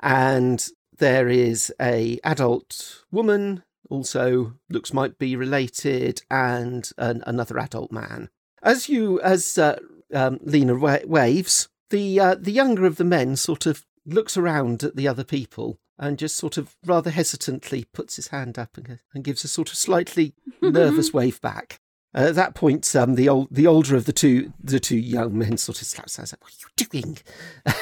and 0.00 0.66
there 0.98 1.28
is 1.28 1.72
a 1.80 2.18
adult 2.24 3.04
woman 3.10 3.62
also 3.90 4.54
looks 4.70 4.92
might 4.92 5.18
be 5.18 5.36
related 5.36 6.22
and 6.30 6.90
an, 6.96 7.22
another 7.26 7.58
adult 7.58 7.92
man. 7.92 8.28
As 8.62 8.88
you 8.88 9.20
as 9.20 9.58
uh, 9.58 9.78
um, 10.14 10.38
lena 10.42 10.74
wa- 10.74 10.98
waves 11.04 11.68
the 11.90 12.18
uh, 12.18 12.34
the 12.34 12.52
younger 12.52 12.86
of 12.86 12.96
the 12.96 13.04
men 13.04 13.36
sort 13.36 13.66
of 13.66 13.84
looks 14.06 14.36
around 14.36 14.82
at 14.82 14.96
the 14.96 15.06
other 15.06 15.24
people 15.24 15.78
and 16.02 16.18
just 16.18 16.36
sort 16.36 16.58
of 16.58 16.74
rather 16.84 17.10
hesitantly 17.10 17.86
puts 17.94 18.16
his 18.16 18.28
hand 18.28 18.58
up 18.58 18.76
and, 18.76 18.98
and 19.14 19.22
gives 19.22 19.44
a 19.44 19.48
sort 19.48 19.70
of 19.70 19.76
slightly 19.76 20.34
nervous 20.60 21.12
wave 21.14 21.40
back 21.40 21.78
Uh, 22.14 22.26
at 22.28 22.34
that 22.34 22.54
point, 22.54 22.94
um, 22.96 23.14
the 23.14 23.28
old, 23.28 23.48
the 23.50 23.66
older 23.68 23.94
of 23.96 24.04
the 24.04 24.12
two, 24.12 24.52
the 24.62 24.80
two 24.80 24.98
young 24.98 25.38
men, 25.38 25.56
sort 25.56 25.80
of 25.80 25.86
slaps 25.86 26.16
hands. 26.16 26.34
What 26.40 26.50
are 26.52 26.84
you 26.84 27.02
doing? 27.02 27.18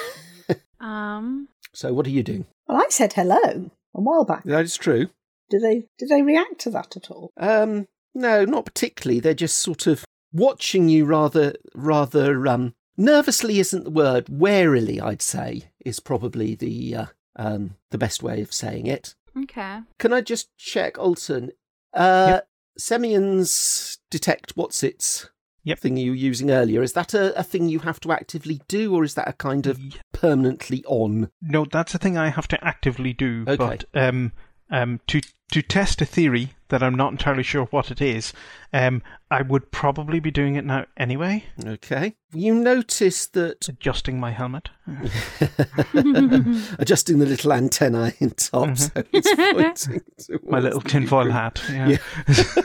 Um, 0.80 1.48
so, 1.74 1.92
what 1.92 2.06
are 2.06 2.10
you 2.10 2.22
doing? 2.22 2.46
Well, 2.66 2.78
I 2.78 2.86
said 2.88 3.12
hello 3.12 3.70
a 3.94 4.00
while 4.00 4.24
back. 4.24 4.44
That 4.44 4.64
is 4.64 4.78
true. 4.78 5.08
Did 5.50 5.62
they 5.62 5.84
did 5.98 6.08
they 6.08 6.22
react 6.22 6.58
to 6.60 6.70
that 6.70 6.96
at 6.96 7.10
all? 7.10 7.32
Um, 7.36 7.86
no, 8.14 8.46
not 8.46 8.64
particularly. 8.64 9.20
They're 9.20 9.34
just 9.34 9.58
sort 9.58 9.86
of 9.86 10.04
watching 10.32 10.88
you 10.88 11.04
rather, 11.04 11.54
rather 11.74 12.46
um, 12.48 12.74
nervously. 12.96 13.58
Isn't 13.58 13.84
the 13.84 13.90
word? 13.90 14.30
Warily, 14.30 15.00
I'd 15.02 15.20
say, 15.20 15.64
is 15.84 16.00
probably 16.00 16.54
the 16.54 16.96
uh, 16.96 17.06
um 17.36 17.76
the 17.90 17.98
best 17.98 18.22
way 18.22 18.40
of 18.42 18.52
saying 18.52 18.86
it. 18.86 19.14
okay. 19.36 19.80
Can 19.98 20.12
I 20.12 20.20
just 20.20 20.48
check, 20.56 20.98
Alton? 20.98 21.50
Uh, 21.94 22.40
Semion's 22.78 23.98
detect 24.10 24.52
what's 24.56 24.82
its 24.82 25.28
Yep. 25.62 25.78
thing 25.78 25.96
you 25.98 26.12
were 26.12 26.16
using 26.16 26.50
earlier. 26.50 26.82
Is 26.82 26.94
that 26.94 27.12
a, 27.12 27.38
a 27.38 27.42
thing 27.42 27.68
you 27.68 27.80
have 27.80 28.00
to 28.00 28.12
actively 28.12 28.62
do, 28.66 28.94
or 28.94 29.04
is 29.04 29.12
that 29.14 29.28
a 29.28 29.34
kind 29.34 29.66
of 29.66 29.78
Ye- 29.78 29.92
permanently 30.12 30.82
on? 30.86 31.30
No, 31.42 31.66
that's 31.70 31.94
a 31.94 31.98
thing 31.98 32.16
I 32.16 32.30
have 32.30 32.48
to 32.48 32.64
actively 32.64 33.12
do. 33.12 33.44
Okay. 33.46 33.56
But 33.56 33.84
um, 33.94 34.32
um, 34.70 35.00
to 35.08 35.20
to 35.50 35.62
test 35.62 36.00
a 36.00 36.04
theory 36.04 36.50
that 36.68 36.82
I'm 36.82 36.94
not 36.94 37.10
entirely 37.10 37.42
sure 37.42 37.64
what 37.66 37.90
it 37.90 38.00
is, 38.00 38.32
um, 38.72 39.02
I 39.30 39.42
would 39.42 39.72
probably 39.72 40.20
be 40.20 40.30
doing 40.30 40.54
it 40.54 40.64
now 40.64 40.86
anyway. 40.96 41.44
Okay. 41.64 42.14
You 42.32 42.54
notice 42.54 43.26
that 43.28 43.68
Adjusting 43.68 44.20
my 44.20 44.30
helmet. 44.30 44.70
adjusting 46.78 47.18
the 47.18 47.26
little 47.26 47.52
antennae 47.52 48.12
in 48.20 48.30
top, 48.30 48.76
so 48.76 48.90
it's 49.12 49.34
pointing 49.88 50.02
My 50.48 50.58
little 50.60 50.80
tinfoil 50.80 51.24
group. 51.24 51.34
hat. 51.34 51.62
Yeah. 51.70 51.88
Yeah. 51.88 51.96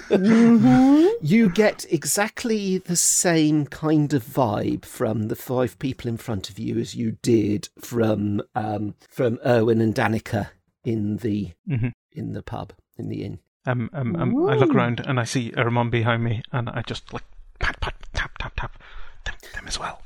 Mm-hmm. 0.09 1.07
You 1.21 1.49
get 1.49 1.85
exactly 1.91 2.77
the 2.79 2.95
same 2.95 3.65
kind 3.65 4.13
of 4.13 4.23
vibe 4.23 4.85
from 4.85 5.27
the 5.27 5.35
five 5.35 5.77
people 5.79 6.07
in 6.09 6.17
front 6.17 6.49
of 6.49 6.59
you 6.59 6.77
as 6.79 6.95
you 6.95 7.17
did 7.21 7.69
from 7.79 8.41
um, 8.53 8.95
from 9.09 9.39
Erwin 9.45 9.81
and 9.81 9.95
Danica 9.95 10.49
in 10.83 11.17
the 11.17 11.51
Mhm. 11.67 11.91
In 12.15 12.33
the 12.33 12.41
pub 12.41 12.73
in 12.97 13.09
the 13.09 13.23
inn. 13.23 13.39
Um, 13.65 13.89
um, 13.93 14.15
um, 14.15 14.47
I 14.49 14.55
look 14.55 14.73
around 14.73 14.99
and 14.99 15.19
I 15.19 15.23
see 15.23 15.51
Ermon 15.57 15.89
behind 15.89 16.23
me, 16.23 16.43
and 16.51 16.69
I 16.69 16.83
just 16.83 17.11
like 17.11 17.23
pat, 17.59 17.79
pat, 17.81 17.95
tap, 18.13 18.37
tap, 18.37 18.53
tap. 18.55 18.81
Them, 19.25 19.35
them 19.53 19.67
as 19.67 19.79
well. 19.79 20.01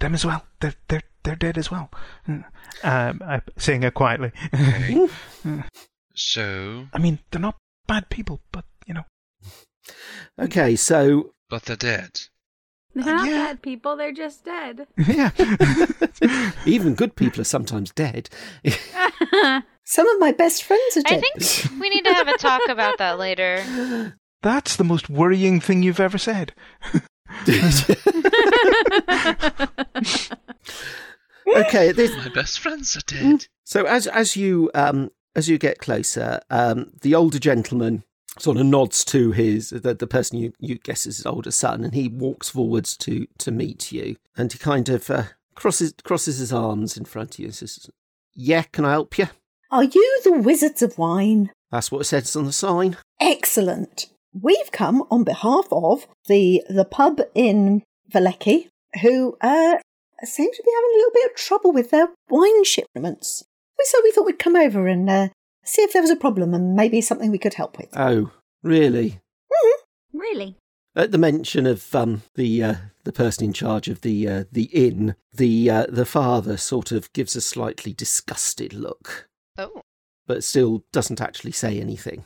Them 0.00 0.14
as 0.14 0.24
well. 0.24 0.44
They're 0.60 0.74
they're 0.88 1.02
they're 1.22 1.36
dead 1.36 1.56
as 1.56 1.70
well. 1.70 1.90
Um, 2.26 3.22
I'm 3.24 3.42
saying 3.56 3.82
it 3.82 3.94
quietly. 3.94 4.32
Okay. 4.52 5.08
so, 6.14 6.86
I 6.92 6.98
mean, 6.98 7.20
they're 7.30 7.40
not 7.40 7.56
bad 7.86 8.10
people, 8.10 8.40
but 8.52 8.64
you 8.86 8.94
know. 8.94 9.04
Okay, 10.38 10.76
so 10.76 11.34
but 11.48 11.64
they're 11.64 11.76
dead. 11.76 12.20
They're 12.94 13.16
not 13.16 13.26
yeah. 13.26 13.46
bad 13.46 13.62
people, 13.62 13.96
they're 13.96 14.12
just 14.12 14.44
dead. 14.44 14.86
yeah. 14.96 15.30
even 16.66 16.94
good 16.94 17.16
people 17.16 17.40
are 17.40 17.44
sometimes 17.44 17.90
dead. 17.90 18.30
Some 19.84 20.08
of 20.08 20.18
my 20.20 20.32
best 20.32 20.64
friends 20.64 20.96
are 20.96 21.02
dead. 21.02 21.18
I 21.18 21.20
dead. 21.38 21.42
think 21.42 21.80
we 21.80 21.90
need 21.90 22.04
to 22.04 22.14
have 22.14 22.28
a 22.28 22.38
talk 22.38 22.62
about 22.68 22.98
that 22.98 23.18
later. 23.18 24.14
That's 24.42 24.76
the 24.76 24.84
most 24.84 25.08
worrying 25.08 25.60
thing 25.60 25.82
you've 25.82 26.00
ever 26.00 26.18
said. 26.18 26.52
okay, 31.56 31.92
this, 31.92 32.16
My 32.16 32.28
best 32.34 32.58
friends 32.60 32.96
are 32.96 33.00
dead. 33.06 33.46
so 33.64 33.84
as 33.84 34.06
as 34.06 34.36
you 34.36 34.70
um 34.74 35.10
as 35.34 35.48
you 35.48 35.58
get 35.58 35.78
closer, 35.78 36.40
um 36.50 36.92
the 37.02 37.14
older 37.14 37.38
gentleman 37.38 38.04
sort 38.38 38.56
of 38.56 38.66
nods 38.66 39.04
to 39.06 39.30
his 39.32 39.70
the, 39.70 39.94
the 39.94 40.06
person 40.06 40.38
you, 40.38 40.52
you 40.58 40.76
guess 40.78 41.06
is 41.06 41.18
his 41.18 41.26
older 41.26 41.50
son, 41.50 41.84
and 41.84 41.94
he 41.94 42.08
walks 42.08 42.48
forwards 42.50 42.96
to 42.98 43.26
to 43.38 43.50
meet 43.50 43.92
you, 43.92 44.16
and 44.36 44.52
he 44.52 44.58
kind 44.58 44.88
of 44.88 45.10
uh, 45.10 45.24
crosses 45.54 45.94
crosses 46.04 46.38
his 46.38 46.52
arms 46.52 46.96
in 46.96 47.04
front 47.04 47.34
of 47.34 47.38
you 47.38 47.46
and 47.46 47.54
says, 47.54 47.90
"Yeah, 48.34 48.62
can 48.62 48.84
I 48.84 48.92
help 48.92 49.18
you?" 49.18 49.28
Are 49.74 49.82
you 49.82 50.20
the 50.22 50.34
Wizards 50.34 50.82
of 50.82 50.98
Wine? 50.98 51.50
That's 51.72 51.90
what 51.90 52.02
it 52.02 52.04
says 52.04 52.36
on 52.36 52.44
the 52.44 52.52
sign. 52.52 52.96
Excellent. 53.20 54.06
We've 54.32 54.70
come 54.70 55.02
on 55.10 55.24
behalf 55.24 55.66
of 55.72 56.06
the 56.28 56.62
the 56.68 56.84
pub 56.84 57.20
in 57.34 57.82
Vallaki, 58.08 58.68
who 59.02 59.36
uh, 59.40 59.78
seem 60.22 60.52
to 60.52 60.62
be 60.62 60.70
having 60.72 60.90
a 60.94 60.96
little 60.98 61.10
bit 61.12 61.30
of 61.32 61.36
trouble 61.36 61.72
with 61.72 61.90
their 61.90 62.10
wine 62.30 62.62
shipments. 62.62 63.42
We 63.76 63.84
so 63.86 63.98
we 64.04 64.12
thought 64.12 64.26
we'd 64.26 64.38
come 64.38 64.54
over 64.54 64.86
and 64.86 65.10
uh, 65.10 65.28
see 65.64 65.82
if 65.82 65.92
there 65.92 66.02
was 66.02 66.10
a 66.12 66.14
problem 66.14 66.54
and 66.54 66.76
maybe 66.76 67.00
something 67.00 67.32
we 67.32 67.38
could 67.38 67.54
help 67.54 67.76
with. 67.76 67.88
Oh, 67.96 68.30
really? 68.62 69.18
really? 70.12 70.56
At 70.94 71.10
the 71.10 71.18
mention 71.18 71.66
of 71.66 71.92
um, 71.96 72.22
the 72.36 72.62
uh, 72.62 72.74
the 73.02 73.12
person 73.12 73.46
in 73.46 73.52
charge 73.52 73.88
of 73.88 74.02
the 74.02 74.28
uh, 74.28 74.44
the 74.52 74.66
inn, 74.66 75.16
the 75.32 75.68
uh, 75.68 75.86
the 75.88 76.06
father 76.06 76.56
sort 76.56 76.92
of 76.92 77.12
gives 77.12 77.34
a 77.34 77.40
slightly 77.40 77.92
disgusted 77.92 78.72
look, 78.72 79.28
Oh. 79.58 79.82
but 80.26 80.42
still 80.44 80.84
doesn't 80.92 81.20
actually 81.20 81.52
say 81.52 81.78
anything. 81.80 82.24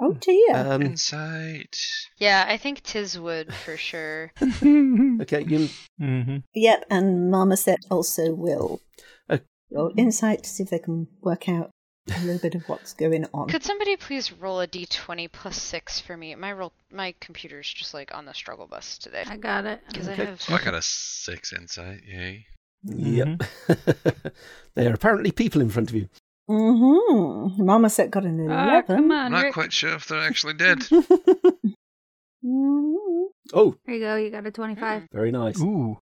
Oh 0.00 0.12
dear. 0.14 0.56
Um, 0.56 0.82
Insight. 0.82 1.78
Yeah, 2.18 2.44
I 2.48 2.56
think 2.56 2.82
Tiz 2.82 3.18
would 3.18 3.54
for 3.54 3.76
sure. 3.76 4.32
okay, 4.42 5.44
you, 5.46 5.68
hmm 5.98 6.38
Yep, 6.54 6.84
and 6.90 7.30
Marmoset 7.30 7.84
also 7.90 8.32
will 8.34 8.80
Uh, 9.28 9.38
roll 9.70 9.92
insight 9.96 10.42
to 10.42 10.50
see 10.50 10.64
if 10.64 10.70
they 10.70 10.80
can 10.80 11.06
work 11.22 11.48
out 11.48 11.70
a 12.14 12.20
little 12.24 12.40
bit 12.40 12.54
of 12.56 12.68
what's 12.68 12.92
going 12.92 13.24
on. 13.32 13.48
Could 13.48 13.62
somebody 13.62 13.96
please 13.96 14.32
roll 14.32 14.60
a 14.60 14.66
d20 14.66 15.30
plus 15.30 15.60
six 15.62 16.00
for 16.00 16.16
me? 16.16 16.34
My 16.34 16.52
roll, 16.52 16.72
my 16.90 17.14
computer's 17.20 17.72
just 17.72 17.94
like 17.94 18.12
on 18.14 18.26
the 18.26 18.34
struggle 18.34 18.66
bus 18.66 18.98
today. 18.98 19.22
I 19.26 19.36
got 19.36 19.64
it. 19.64 19.80
Because 19.88 20.08
Okay. 20.08 20.22
I 20.22 20.26
have. 20.26 20.42
So 20.42 20.54
I 20.54 20.62
got 20.62 20.74
a 20.74 20.82
six 20.82 21.52
insight. 21.52 22.00
Yay. 22.04 22.46
Yep. 22.84 23.42
there 24.74 24.90
are 24.90 24.94
apparently 24.94 25.30
people 25.32 25.60
in 25.60 25.70
front 25.70 25.90
of 25.90 25.96
you. 25.96 26.08
Mm-hmm. 26.50 27.64
Marmoset 27.64 28.10
got 28.10 28.24
an 28.24 28.50
Ah, 28.50 28.68
eleven. 28.70 28.96
come 28.96 29.12
I'm 29.12 29.26
on, 29.26 29.32
not 29.32 29.44
Rick. 29.44 29.54
quite 29.54 29.72
sure 29.72 29.94
if 29.94 30.06
they're 30.08 30.20
actually 30.20 30.54
dead. 30.66 30.80
Mhm. 32.44 33.26
Oh, 33.52 33.76
There 33.86 33.94
you 33.94 34.00
go. 34.00 34.16
You 34.16 34.30
got 34.30 34.46
a 34.46 34.50
25. 34.50 35.08
very 35.12 35.30
nice. 35.30 35.60
Ooh. 35.60 35.98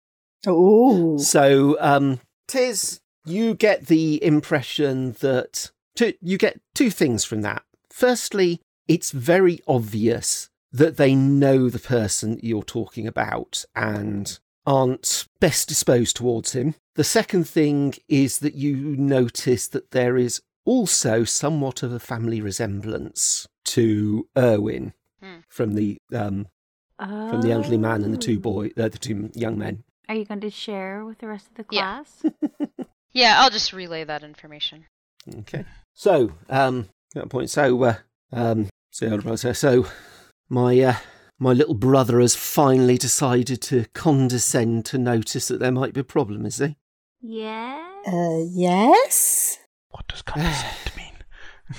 Oh. 0.46 1.18
So, 1.18 1.76
um, 1.80 2.20
Tiz, 2.46 3.00
you 3.24 3.54
get 3.54 3.86
the 3.86 4.22
impression 4.22 5.12
that 5.20 5.70
two, 5.96 6.14
you 6.20 6.38
get 6.38 6.60
two 6.74 6.90
things 6.90 7.24
from 7.24 7.42
that. 7.42 7.62
Firstly, 7.90 8.60
it's 8.86 9.10
very 9.10 9.60
obvious 9.66 10.48
that 10.72 10.96
they 10.96 11.14
know 11.14 11.68
the 11.68 11.78
person 11.78 12.38
you're 12.42 12.62
talking 12.62 13.06
about 13.06 13.64
and 13.74 14.38
aren't 14.68 15.26
best 15.40 15.66
disposed 15.66 16.14
towards 16.14 16.52
him. 16.52 16.74
The 16.94 17.04
second 17.04 17.48
thing 17.48 17.94
is 18.06 18.40
that 18.40 18.54
you 18.54 18.76
notice 18.76 19.66
that 19.68 19.92
there 19.92 20.18
is 20.18 20.42
also 20.66 21.24
somewhat 21.24 21.82
of 21.82 21.92
a 21.92 21.98
family 21.98 22.42
resemblance 22.42 23.46
to 23.64 24.28
Erwin 24.36 24.92
Hmm. 25.20 25.38
from 25.48 25.74
the 25.74 25.98
um, 26.14 26.46
from 26.98 27.42
the 27.42 27.50
elderly 27.50 27.78
man 27.78 28.04
and 28.04 28.14
the 28.14 28.18
two 28.18 28.38
boy, 28.38 28.70
uh, 28.76 28.88
the 28.88 28.98
two 28.98 29.30
young 29.34 29.58
men. 29.58 29.82
Are 30.08 30.14
you 30.14 30.24
going 30.24 30.40
to 30.40 30.50
share 30.50 31.04
with 31.04 31.18
the 31.18 31.26
rest 31.28 31.48
of 31.48 31.54
the 31.54 31.64
class? 31.64 32.22
Yeah, 32.22 32.66
yeah 33.12 33.34
I'll 33.38 33.50
just 33.50 33.72
relay 33.72 34.04
that 34.04 34.22
information. 34.22 34.84
Okay. 35.40 35.64
So, 35.94 36.32
um, 36.48 36.88
at 37.16 37.22
that 37.22 37.28
point, 37.28 37.50
so, 37.50 37.82
uh, 37.82 37.94
um, 38.32 38.68
so, 38.90 39.06
the 39.06 39.12
older 39.12 39.22
brother 39.22 39.36
says, 39.36 39.58
so, 39.58 39.86
my, 40.48 40.78
uh, 40.80 40.94
my 41.38 41.52
little 41.52 41.74
brother 41.74 42.20
has 42.20 42.34
finally 42.34 42.98
decided 42.98 43.62
to 43.62 43.86
condescend 43.94 44.84
to 44.86 44.98
notice 44.98 45.48
that 45.48 45.60
there 45.60 45.72
might 45.72 45.94
be 45.94 46.00
a 46.00 46.04
problem, 46.04 46.44
is 46.44 46.58
he? 46.58 46.76
yes. 47.20 47.84
Uh, 48.06 48.44
yes. 48.50 49.58
What 49.90 50.06
does 50.08 50.22
condescend 50.22 50.96
mean? 50.96 51.04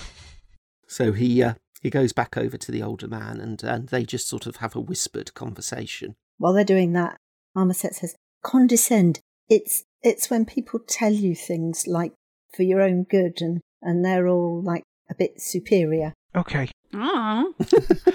So 0.91 1.13
he, 1.13 1.43
uh, 1.43 1.53
he 1.81 1.91
goes 1.91 2.13
back 2.13 2.35
over 2.35 2.57
to 2.57 2.71
the 2.71 2.81
older 2.81 3.07
man 3.07 3.39
and, 3.39 3.63
and 3.63 3.89
they 3.89 4.03
just 4.03 4.27
sort 4.27 4.47
of 4.47 4.57
have 4.57 4.75
a 4.75 4.81
whispered 4.81 5.35
conversation. 5.35 6.15
While 6.37 6.53
they're 6.53 6.63
doing 6.63 6.93
that, 6.93 7.17
Marmoset 7.55 7.95
says, 7.95 8.15
"Condescend. 8.43 9.19
It's 9.49 9.83
it's 10.01 10.29
when 10.29 10.45
people 10.45 10.79
tell 10.87 11.13
you 11.13 11.35
things 11.35 11.85
like 11.87 12.13
for 12.55 12.63
your 12.63 12.81
own 12.81 13.03
good, 13.03 13.41
and 13.41 13.61
and 13.81 14.03
they're 14.03 14.27
all 14.27 14.61
like 14.63 14.83
a 15.09 15.15
bit 15.15 15.39
superior." 15.41 16.13
Okay. 16.35 16.69
Oh. 16.93 17.53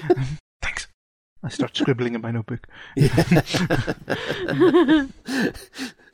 Thanks. 1.44 1.54
I 1.54 1.56
start 1.56 1.76
scribbling 1.76 2.14
in 2.14 2.22
my 2.22 2.30
notebook. 2.30 2.66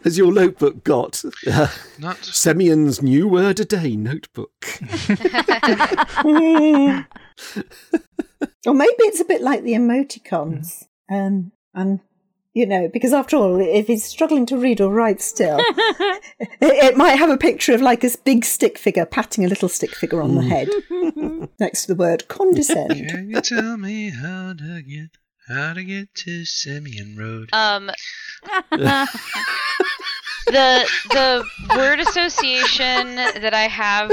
Has 0.03 0.19
your 0.19 0.33
notebook 0.33 0.83
got 0.83 1.23
uh, 1.47 1.69
Not. 2.01 2.25
Semyon's 2.25 3.01
new 3.01 3.29
word 3.29 3.61
a 3.61 3.65
day 3.65 3.95
notebook? 3.95 4.51
or 8.67 8.75
maybe 8.75 9.05
it's 9.05 9.21
a 9.21 9.25
bit 9.25 9.41
like 9.41 9.63
the 9.63 9.75
emoticons. 9.75 10.87
Um, 11.09 11.53
and 11.75 12.01
you 12.53 12.67
know, 12.67 12.89
because 12.93 13.13
after 13.13 13.37
all, 13.37 13.61
if 13.61 13.87
he's 13.87 14.05
struggling 14.05 14.45
to 14.47 14.57
read 14.57 14.81
or 14.81 14.93
write 14.93 15.21
still, 15.21 15.59
it, 15.61 16.57
it 16.61 16.97
might 16.97 17.19
have 17.19 17.31
a 17.31 17.37
picture 17.37 17.75
of 17.75 17.81
like 17.81 18.01
this 18.01 18.17
big 18.17 18.45
stick 18.45 18.77
figure 18.77 19.07
patting 19.07 19.45
a 19.45 19.49
little 19.49 19.69
stick 19.69 19.95
figure 19.95 20.21
on 20.21 20.35
the 20.35 20.43
head 20.43 20.69
next 21.61 21.83
to 21.83 21.95
the 21.95 21.99
word 21.99 22.27
condescend. 22.29 22.91
Can 23.09 23.31
you 23.31 23.41
tell 23.41 23.77
me 23.77 24.11
how 24.11 24.55
to 24.55 24.83
get 24.83 25.19
how 25.49 25.75
to 25.75 25.85
get 25.85 26.15
to 26.15 26.45
Simeon 26.45 27.17
Road? 27.17 27.51
Um, 27.53 27.91
the 28.71 29.09
the 30.47 31.45
word 31.77 32.01
association 32.01 33.15
that 33.15 33.55
I 33.55 33.69
have 33.69 34.11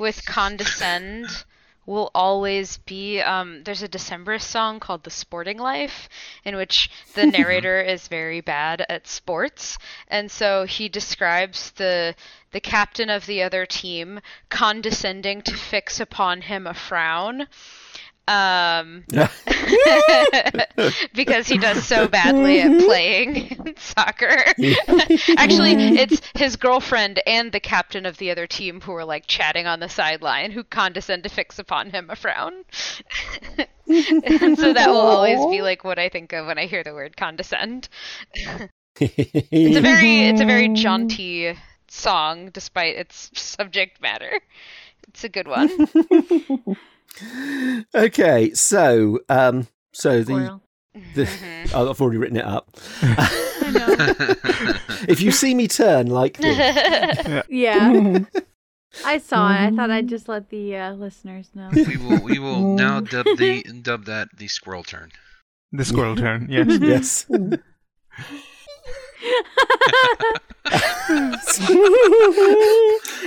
with 0.00 0.24
condescend 0.26 1.44
will 1.88 2.10
always 2.14 2.76
be 2.78 3.20
um 3.22 3.62
there's 3.64 3.82
a 3.82 3.88
Decemberist 3.88 4.42
song 4.42 4.78
called 4.78 5.04
The 5.04 5.10
Sporting 5.10 5.58
Life 5.58 6.08
in 6.44 6.54
which 6.54 6.90
the 7.14 7.26
narrator 7.38 7.80
is 7.80 8.08
very 8.08 8.42
bad 8.42 8.84
at 8.90 9.08
sports. 9.08 9.78
And 10.06 10.30
so 10.30 10.66
he 10.66 10.88
describes 10.90 11.70
the 11.72 12.14
the 12.50 12.60
captain 12.60 13.08
of 13.08 13.24
the 13.26 13.42
other 13.42 13.64
team 13.64 14.20
condescending 14.50 15.42
to 15.42 15.54
fix 15.54 15.98
upon 15.98 16.42
him 16.42 16.66
a 16.66 16.74
frown 16.74 17.48
um 18.28 19.04
because 21.14 21.48
he 21.48 21.56
does 21.56 21.82
so 21.84 22.06
badly 22.06 22.60
at 22.60 22.70
mm-hmm. 22.70 22.86
playing 22.86 23.74
soccer. 23.78 24.26
Actually, 25.36 25.74
mm-hmm. 25.74 25.96
it's 25.96 26.20
his 26.34 26.56
girlfriend 26.56 27.20
and 27.26 27.52
the 27.52 27.60
captain 27.60 28.04
of 28.04 28.18
the 28.18 28.30
other 28.30 28.46
team 28.46 28.82
who 28.82 28.92
are 28.92 29.04
like 29.04 29.26
chatting 29.26 29.66
on 29.66 29.80
the 29.80 29.88
sideline 29.88 30.50
who 30.50 30.62
condescend 30.62 31.22
to 31.22 31.30
fix 31.30 31.58
upon 31.58 31.90
him 31.90 32.10
a 32.10 32.16
frown. 32.16 32.64
and 33.86 34.58
so 34.58 34.74
that 34.74 34.88
will 34.88 34.98
always 34.98 35.44
be 35.46 35.62
like 35.62 35.82
what 35.82 35.98
I 35.98 36.10
think 36.10 36.34
of 36.34 36.46
when 36.46 36.58
I 36.58 36.66
hear 36.66 36.84
the 36.84 36.92
word 36.92 37.16
condescend. 37.16 37.88
It's 39.00 39.76
a 39.76 39.80
very 39.80 40.28
it's 40.28 40.40
a 40.42 40.44
very 40.44 40.66
mm-hmm. 40.66 40.74
jaunty 40.74 41.56
song 41.88 42.50
despite 42.50 42.96
its 42.96 43.30
subject 43.34 44.02
matter. 44.02 44.38
It's 45.08 45.24
a 45.24 45.30
good 45.30 45.48
one. 45.48 45.70
Okay, 47.94 48.52
so, 48.54 49.20
um, 49.28 49.66
so 49.92 50.18
the, 50.18 50.24
Squirrel. 50.24 50.62
the 51.14 51.70
oh, 51.74 51.90
I've 51.90 52.00
already 52.00 52.18
written 52.18 52.36
it 52.36 52.44
up. 52.44 52.70
If 55.08 55.20
you 55.20 55.30
see 55.30 55.54
me 55.54 55.68
turn 55.68 56.08
like 56.08 56.38
this, 56.38 57.44
Yeah. 57.48 58.18
I 59.04 59.18
saw 59.18 59.50
it. 59.52 59.58
I 59.58 59.70
thought 59.70 59.90
I'd 59.90 60.08
just 60.08 60.28
let 60.28 60.48
the 60.50 60.76
uh, 60.76 60.92
listeners 60.94 61.50
know. 61.54 61.70
we 61.72 61.96
will 61.96 62.20
we 62.22 62.38
will 62.38 62.74
now 62.74 63.00
dub 63.00 63.26
the 63.36 63.62
dub 63.82 64.06
that 64.06 64.28
the 64.36 64.48
squirrel 64.48 64.82
turn. 64.82 65.12
The 65.72 65.84
squirrel 65.84 66.16
turn, 66.16 66.48
yes. 66.50 67.26
yes. 67.28 67.52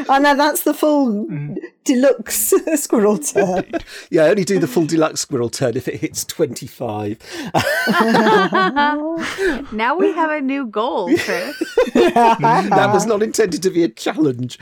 oh 0.10 0.20
no, 0.22 0.36
that's 0.36 0.64
the 0.64 0.74
full 0.74 1.26
mm-hmm. 1.26 1.56
deluxe 1.84 2.54
squirrel 2.76 3.18
turn. 3.18 3.66
Yeah, 4.10 4.26
I 4.26 4.30
only 4.30 4.44
do 4.44 4.60
the 4.60 4.68
full 4.68 4.86
deluxe 4.86 5.22
squirrel 5.22 5.50
turn 5.50 5.76
if 5.76 5.88
it 5.88 6.02
hits 6.02 6.24
25. 6.26 7.18
now 9.72 9.98
we 9.98 10.14
have 10.14 10.32
a 10.32 10.42
new 10.42 10.68
goal, 10.68 11.08
Chris. 11.08 11.58
Mm, 11.90 12.70
that 12.70 12.94
was 12.94 13.06
not 13.06 13.24
intended 13.24 13.64
to 13.64 13.70
be 13.70 13.84
a 13.84 13.90
challenge. 13.90 14.58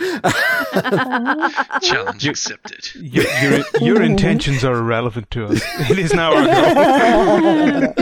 Challenge 1.81 2.27
accepted. 2.27 2.95
Your, 2.95 3.25
your, 3.41 3.63
your 3.81 4.01
intentions 4.01 4.63
are 4.63 4.75
irrelevant 4.75 5.29
to 5.31 5.45
us. 5.45 5.61
It 5.89 5.99
is 5.99 6.13
now 6.13 6.33
our 6.33 7.83
goal. 7.83 7.93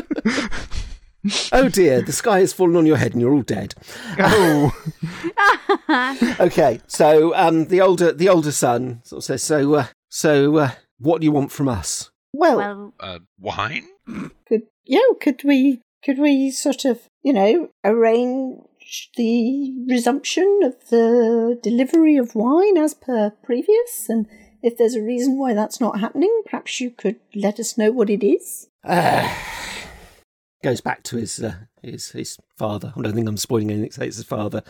Oh 1.51 1.69
dear, 1.69 2.01
the 2.01 2.11
sky 2.11 2.39
has 2.39 2.53
fallen 2.53 2.75
on 2.75 2.85
your 2.85 2.97
head 2.97 3.11
and 3.13 3.21
you're 3.21 3.33
all 3.33 3.41
dead. 3.41 3.73
Oh, 4.19 4.71
Okay, 6.39 6.79
so 6.87 7.33
um, 7.35 7.65
the 7.65 7.81
older 7.81 8.11
the 8.11 8.29
older 8.29 8.51
son 8.51 9.01
sort 9.03 9.19
of 9.19 9.23
says, 9.23 9.43
"So, 9.43 9.73
uh, 9.75 9.85
so, 10.09 10.57
uh, 10.57 10.71
what 10.99 11.21
do 11.21 11.25
you 11.25 11.31
want 11.31 11.51
from 11.51 11.67
us?" 11.69 12.11
Well, 12.33 12.57
well, 12.57 12.93
Uh, 12.99 13.19
wine? 13.39 13.87
could 14.47 14.63
yeah, 14.85 14.99
could 15.21 15.43
we 15.43 15.81
could 16.03 16.19
we 16.19 16.51
sort 16.51 16.85
of 16.85 17.01
you 17.23 17.33
know 17.33 17.69
arrange 17.83 19.09
the 19.17 19.73
resumption 19.89 20.59
of 20.63 20.75
the 20.89 21.59
delivery 21.61 22.15
of 22.17 22.35
wine 22.35 22.77
as 22.77 22.93
per 22.93 23.31
previous, 23.43 24.07
and 24.09 24.27
if 24.61 24.77
there's 24.77 24.95
a 24.95 25.01
reason 25.01 25.37
why 25.39 25.53
that's 25.53 25.81
not 25.81 25.99
happening, 25.99 26.41
perhaps 26.45 26.79
you 26.79 26.91
could 26.91 27.17
let 27.35 27.59
us 27.59 27.77
know 27.77 27.91
what 27.91 28.09
it 28.09 28.23
is. 28.25 28.67
Uh, 28.83 29.27
goes 30.67 30.81
back 30.81 31.01
to 31.01 31.15
his 31.15 31.41
uh, 31.41 31.53
his 31.81 32.11
his 32.11 32.37
father. 32.57 32.91
I 32.97 33.01
don't 33.01 33.13
think 33.13 33.29
I'm 33.29 33.37
spoiling 33.37 33.71
anything. 33.71 33.91
Say 33.91 34.07
it's 34.07 34.17
his 34.17 34.25
father, 34.25 34.63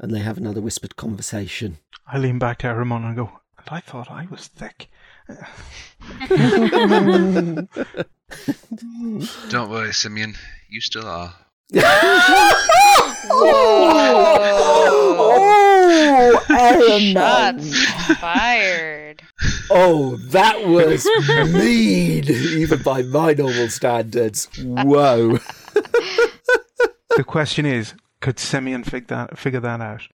and 0.00 0.12
they 0.12 0.18
have 0.18 0.38
another 0.38 0.60
whispered 0.60 0.96
conversation. 0.96 1.78
I 2.04 2.18
lean 2.18 2.40
back 2.40 2.58
to 2.58 2.66
Aramon 2.66 3.04
and 3.04 3.14
go, 3.14 3.30
and 3.56 3.68
I 3.68 3.78
thought 3.78 4.10
I 4.10 4.26
was 4.28 4.48
thick. 4.48 4.88
Don't 9.50 9.70
worry, 9.70 9.92
Simeon. 9.92 10.34
You 10.68 10.80
still 10.80 11.06
are. 11.06 11.32
Oh, 16.12 16.42
Aramon. 16.48 17.72
Shots 17.72 18.18
fired. 18.18 19.09
Oh, 19.70 20.16
that 20.16 20.66
was 20.66 21.06
mean, 21.28 22.24
even 22.24 22.82
by 22.82 23.02
my 23.02 23.34
normal 23.34 23.68
standards. 23.68 24.48
Whoa. 24.62 25.38
The 27.16 27.24
question 27.24 27.66
is, 27.66 27.94
could 28.20 28.38
Simeon 28.38 28.84
fig 28.84 29.08
that, 29.08 29.36
figure 29.36 29.58
that 29.60 29.80
out? 29.80 30.06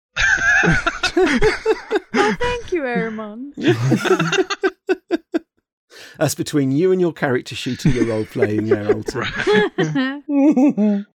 Oh, 2.19 2.35
thank 2.39 2.73
you, 2.73 2.81
Aramon. 2.83 3.53
That's 6.19 6.35
between 6.35 6.73
you 6.73 6.93
and 6.93 7.01
your 7.01 7.13
character 7.13 7.55
sheet 7.55 7.85
and 7.85 7.95
your 7.95 8.07
role 8.07 8.25
playing 8.25 8.67
there, 8.67 8.93
Alton. 8.93 11.07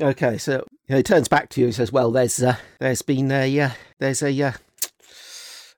Okay, 0.00 0.38
so 0.38 0.66
he 0.86 1.02
turns 1.02 1.28
back 1.28 1.48
to 1.50 1.60
you 1.60 1.66
and 1.66 1.74
says, 1.74 1.92
"Well, 1.92 2.10
there's 2.10 2.42
uh, 2.42 2.56
there's 2.78 3.02
been 3.02 3.30
a 3.32 3.60
uh, 3.60 3.70
there's 3.98 4.22
a 4.22 4.42
uh, 4.42 4.52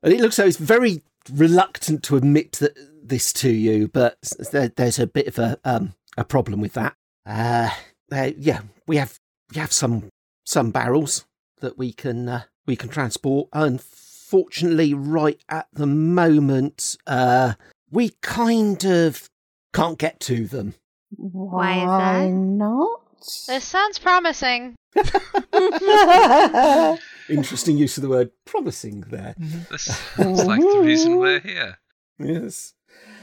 and 0.02 0.12
it 0.12 0.20
looks 0.20 0.38
like 0.38 0.48
it's 0.48 0.56
very 0.56 1.02
reluctant 1.32 2.02
to 2.04 2.16
admit 2.16 2.52
that 2.52 2.76
this 3.02 3.32
to 3.34 3.50
you, 3.50 3.88
but 3.88 4.18
there, 4.52 4.68
there's 4.68 4.98
a 4.98 5.06
bit 5.06 5.26
of 5.26 5.38
a 5.38 5.58
um 5.64 5.94
a 6.16 6.24
problem 6.24 6.60
with 6.60 6.74
that. 6.74 6.94
Uh, 7.26 7.70
uh, 8.12 8.30
yeah, 8.36 8.60
we 8.86 8.96
have 8.96 9.18
we 9.52 9.60
have 9.60 9.72
some 9.72 10.08
some 10.44 10.70
barrels 10.70 11.24
that 11.60 11.78
we 11.78 11.92
can 11.92 12.28
uh, 12.28 12.42
we 12.66 12.76
can 12.76 12.88
transport. 12.88 13.48
Unfortunately, 13.52 14.94
right 14.94 15.40
at 15.48 15.66
the 15.72 15.86
moment, 15.86 16.96
uh, 17.06 17.54
we 17.90 18.10
kind 18.20 18.84
of 18.84 19.28
can't 19.72 19.98
get 19.98 20.20
to 20.20 20.46
them. 20.46 20.74
Why 21.16 21.78
is 21.78 21.86
that? 21.86 22.30
not? 22.30 23.00
This 23.46 23.64
sounds 23.64 23.98
promising. 23.98 24.74
Interesting 27.28 27.76
use 27.78 27.96
of 27.96 28.02
the 28.02 28.08
word 28.08 28.30
promising 28.44 29.02
there. 29.08 29.34
This 29.70 29.84
sounds 30.16 30.44
like 30.44 30.60
the 30.60 30.80
reason 30.80 31.16
we're 31.16 31.40
here. 31.40 31.78
Yes. 32.18 32.74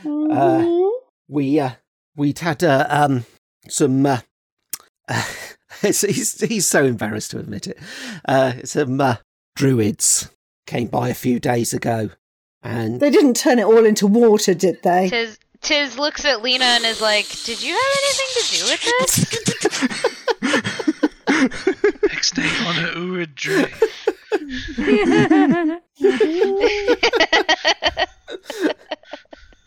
Uh, 0.06 0.66
we 1.28 1.60
uh, 1.60 1.72
we'd 2.16 2.40
had 2.40 2.64
uh, 2.64 2.88
um 2.90 3.26
some. 3.70 4.06
Uh, 4.06 4.20
he's 5.82 6.42
he's 6.42 6.68
so 6.68 6.84
embarrassed 6.86 7.32
to 7.32 7.40
admit 7.40 7.68
it. 7.68 7.78
Uh, 8.28 8.54
some 8.64 9.00
uh, 9.00 9.18
druids 9.56 10.30
came 10.66 10.88
by 10.88 11.10
a 11.10 11.14
few 11.14 11.40
days 11.40 11.74
ago, 11.74 12.10
and 12.64 13.00
They 13.00 13.12
didn't 13.12 13.36
turn 13.36 13.60
it 13.60 13.66
all 13.66 13.86
into 13.86 14.08
water, 14.08 14.54
did 14.54 14.82
they? 14.84 15.10
Tiz 15.10 15.38
Tiz 15.62 15.98
looks 15.98 16.26
at 16.26 16.42
Lena 16.42 16.66
and 16.66 16.84
is 16.86 17.02
like, 17.02 17.28
"Did 17.44 17.62
you 17.62 17.74
have 17.74 17.98
anything 18.04 18.28
to 18.34 18.42
do 18.58 18.66
with 18.72 18.84
this?" 19.00 19.12
Next 22.22 22.36
day 22.36 22.54
on 22.68 22.78
a 22.78 22.94
Uradre. 23.00 23.66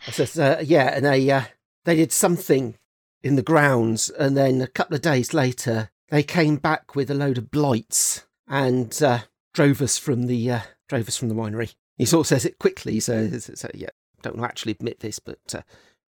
I 0.07 0.11
says, 0.11 0.39
uh, 0.39 0.63
yeah, 0.63 0.95
and 0.95 1.03
they 1.03 1.29
uh, 1.29 1.41
they 1.83 1.97
did 1.97 2.13
something 2.13 2.77
in 3.21 3.35
the 3.35 3.41
grounds, 3.41 4.09
and 4.09 4.37
then 4.37 4.61
a 4.61 4.67
couple 4.67 4.95
of 4.95 5.01
days 5.01 5.33
later 5.33 5.89
they 6.07 6.23
came 6.23 6.55
back 6.55 6.95
with 6.95 7.11
a 7.11 7.13
load 7.13 7.37
of 7.37 7.51
blights 7.51 8.23
and 8.47 9.03
uh, 9.03 9.19
drove 9.53 9.81
us 9.81 9.97
from 9.97 10.27
the 10.27 10.49
uh, 10.49 10.61
drove 10.87 11.09
us 11.09 11.17
from 11.17 11.27
the 11.27 11.35
winery. 11.35 11.75
He 11.97 12.05
sort 12.05 12.21
of 12.21 12.27
says 12.27 12.45
it 12.45 12.57
quickly, 12.57 13.01
so, 13.01 13.37
so 13.37 13.69
yeah, 13.73 13.89
don't 14.21 14.41
actually 14.41 14.71
admit 14.71 15.01
this, 15.01 15.19
but 15.19 15.53
uh, 15.53 15.63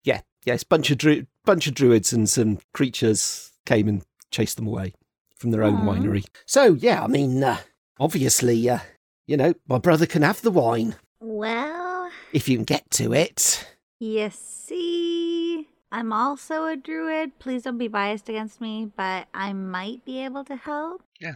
yeah, 0.02 0.20
yes, 0.44 0.62
bunch 0.62 0.90
of 0.90 0.98
dru- 0.98 1.26
bunch 1.46 1.66
of 1.66 1.72
druids 1.72 2.12
and 2.12 2.28
some 2.28 2.58
creatures 2.74 3.50
came 3.64 3.88
and 3.88 4.02
chased 4.30 4.58
them 4.58 4.66
away 4.66 4.92
from 5.36 5.50
their 5.50 5.62
own 5.62 5.76
Aw. 5.76 5.94
winery. 5.94 6.24
So 6.46 6.74
yeah, 6.74 7.02
I 7.02 7.06
mean, 7.06 7.42
uh, 7.42 7.58
obviously, 7.98 8.68
uh, 8.68 8.78
you 9.26 9.36
know, 9.36 9.54
my 9.68 9.78
brother 9.78 10.06
can 10.06 10.22
have 10.22 10.42
the 10.42 10.50
wine 10.50 10.96
well, 11.20 12.10
if 12.32 12.48
you 12.48 12.56
can 12.56 12.64
get 12.64 12.90
to 12.92 13.12
it. 13.14 13.66
you 13.98 14.30
see, 14.30 15.68
I'm 15.90 16.12
also 16.12 16.66
a 16.66 16.76
druid. 16.76 17.38
Please 17.38 17.62
don't 17.62 17.78
be 17.78 17.88
biased 17.88 18.28
against 18.28 18.60
me, 18.60 18.90
but 18.94 19.28
I 19.32 19.52
might 19.54 20.04
be 20.04 20.22
able 20.24 20.44
to 20.44 20.56
help. 20.56 21.02
Yeah, 21.20 21.34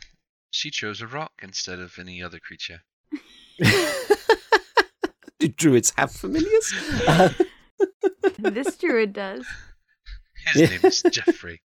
she 0.50 0.70
chose 0.70 1.00
a 1.00 1.06
rock 1.06 1.32
instead 1.42 1.78
of 1.78 1.98
any 1.98 2.22
other 2.22 2.38
creature. 2.38 2.82
Do 5.38 5.48
druids 5.48 5.92
have 5.96 6.10
familiars? 6.10 6.72
Uh, 7.06 7.30
this 8.38 8.76
druid 8.76 9.12
does. 9.12 9.46
His 10.52 10.70
name 10.70 10.80
is 10.84 11.02
Jeffrey. 11.10 11.60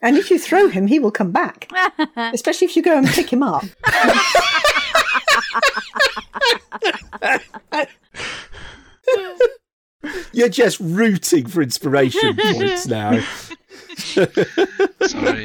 And 0.00 0.16
if 0.16 0.30
you 0.30 0.38
throw 0.38 0.68
him, 0.68 0.86
he 0.86 0.98
will 0.98 1.10
come 1.10 1.32
back. 1.32 1.70
Especially 2.16 2.66
if 2.66 2.76
you 2.76 2.82
go 2.82 2.96
and 2.96 3.06
pick 3.06 3.32
him 3.32 3.42
up. 3.42 3.64
you're 10.32 10.48
just 10.48 10.78
rooting 10.80 11.46
for 11.46 11.62
inspiration 11.62 12.36
points 12.36 12.86
now. 12.86 13.20
Sorry. 15.00 15.44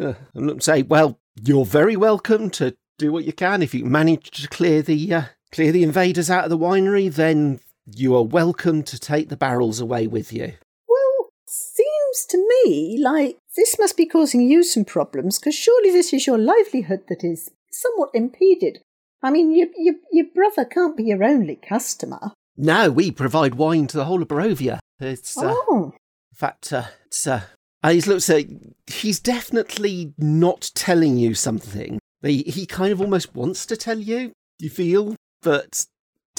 Uh, 0.00 0.14
I'm 0.34 0.46
not 0.46 0.62
say, 0.62 0.82
well, 0.82 1.18
you're 1.42 1.64
very 1.64 1.96
welcome 1.96 2.50
to 2.50 2.76
do 2.98 3.12
what 3.12 3.24
you 3.24 3.32
can. 3.32 3.62
If 3.62 3.74
you 3.74 3.84
manage 3.84 4.30
to 4.42 4.48
clear 4.48 4.82
the 4.82 5.14
uh, 5.14 5.22
clear 5.52 5.70
the 5.72 5.82
invaders 5.82 6.30
out 6.30 6.44
of 6.44 6.50
the 6.50 6.58
winery, 6.58 7.12
then 7.12 7.60
you 7.86 8.14
are 8.14 8.22
welcome 8.22 8.82
to 8.84 8.98
take 8.98 9.28
the 9.28 9.36
barrels 9.36 9.80
away 9.80 10.06
with 10.06 10.32
you. 10.32 10.54
Well, 10.88 11.30
seems 11.46 12.26
to 12.28 12.38
me 12.64 12.98
like 13.02 13.38
this 13.56 13.76
must 13.78 13.96
be 13.96 14.06
causing 14.06 14.42
you 14.42 14.62
some 14.62 14.84
problems 14.84 15.38
because 15.38 15.54
surely 15.54 15.90
this 15.90 16.12
is 16.12 16.26
your 16.26 16.38
livelihood 16.38 17.04
that 17.08 17.24
is 17.24 17.50
somewhat 17.70 18.10
impeded. 18.14 18.80
I 19.22 19.30
mean, 19.30 19.54
your, 19.54 19.68
your, 19.76 19.94
your 20.10 20.26
brother 20.34 20.64
can't 20.64 20.96
be 20.96 21.04
your 21.04 21.22
only 21.22 21.56
customer. 21.56 22.32
No, 22.56 22.90
we 22.90 23.10
provide 23.10 23.54
wine 23.54 23.86
to 23.88 23.96
the 23.96 24.04
whole 24.04 24.22
of 24.22 24.28
Barovia. 24.28 24.78
It's 25.00 25.36
uh, 25.38 25.54
oh, 25.54 25.92
In 25.94 26.36
fact, 26.36 26.72
uh, 26.72 26.84
it's, 27.06 27.26
uh, 27.26 27.42
uh, 27.82 27.90
he's 27.90 28.06
looks 28.06 28.28
like 28.28 28.48
he's 28.86 29.20
definitely 29.20 30.12
not 30.18 30.70
telling 30.74 31.16
you 31.16 31.34
something. 31.34 31.98
He, 32.22 32.42
he 32.42 32.66
kind 32.66 32.92
of 32.92 33.00
almost 33.00 33.34
wants 33.34 33.66
to 33.66 33.76
tell 33.76 33.98
you, 33.98 34.32
you 34.58 34.70
feel, 34.70 35.16
but 35.42 35.86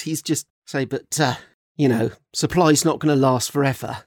he's 0.01 0.21
just 0.21 0.45
say, 0.65 0.85
but, 0.85 1.19
uh, 1.19 1.35
you 1.75 1.87
know, 1.87 2.11
supply's 2.33 2.85
not 2.85 2.99
going 2.99 3.13
to 3.13 3.19
last 3.19 3.51
forever. 3.51 4.03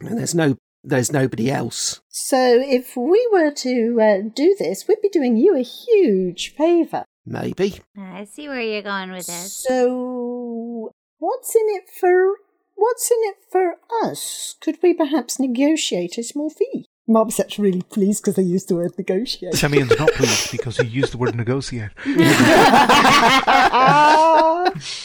And 0.00 0.18
there's 0.18 0.34
no, 0.34 0.56
there's 0.84 1.12
nobody 1.12 1.50
else. 1.50 2.00
so 2.08 2.60
if 2.62 2.96
we 2.96 3.28
were 3.32 3.50
to 3.50 4.00
uh, 4.00 4.28
do 4.34 4.54
this, 4.58 4.86
we'd 4.86 5.02
be 5.02 5.08
doing 5.08 5.36
you 5.36 5.56
a 5.56 5.62
huge 5.62 6.54
favour. 6.54 7.04
Maybe. 7.24 7.80
I 7.98 8.24
see 8.24 8.48
where 8.48 8.60
you're 8.60 8.82
going 8.82 9.10
with 9.10 9.26
this. 9.26 9.64
So, 9.68 10.92
what's 11.18 11.56
in 11.56 11.66
it 11.66 11.84
for? 12.00 12.36
What's 12.76 13.10
in 13.10 13.18
it 13.22 13.36
for 13.50 13.76
us? 14.04 14.54
Could 14.60 14.78
we 14.82 14.94
perhaps 14.94 15.40
negotiate 15.40 16.18
a 16.18 16.22
small 16.22 16.50
fee? 16.50 16.86
Marmoset's 17.08 17.58
really 17.58 17.82
pleased 17.82 18.22
because 18.22 18.36
they 18.36 18.42
used 18.42 18.68
the 18.68 18.76
word 18.76 18.92
negotiate. 18.98 19.54
Semyon's 19.54 19.98
not 19.98 20.10
pleased 20.12 20.50
because 20.50 20.76
he 20.78 20.86
used 20.86 21.12
the 21.12 21.18
word 21.18 21.34
negotiate. 21.34 21.90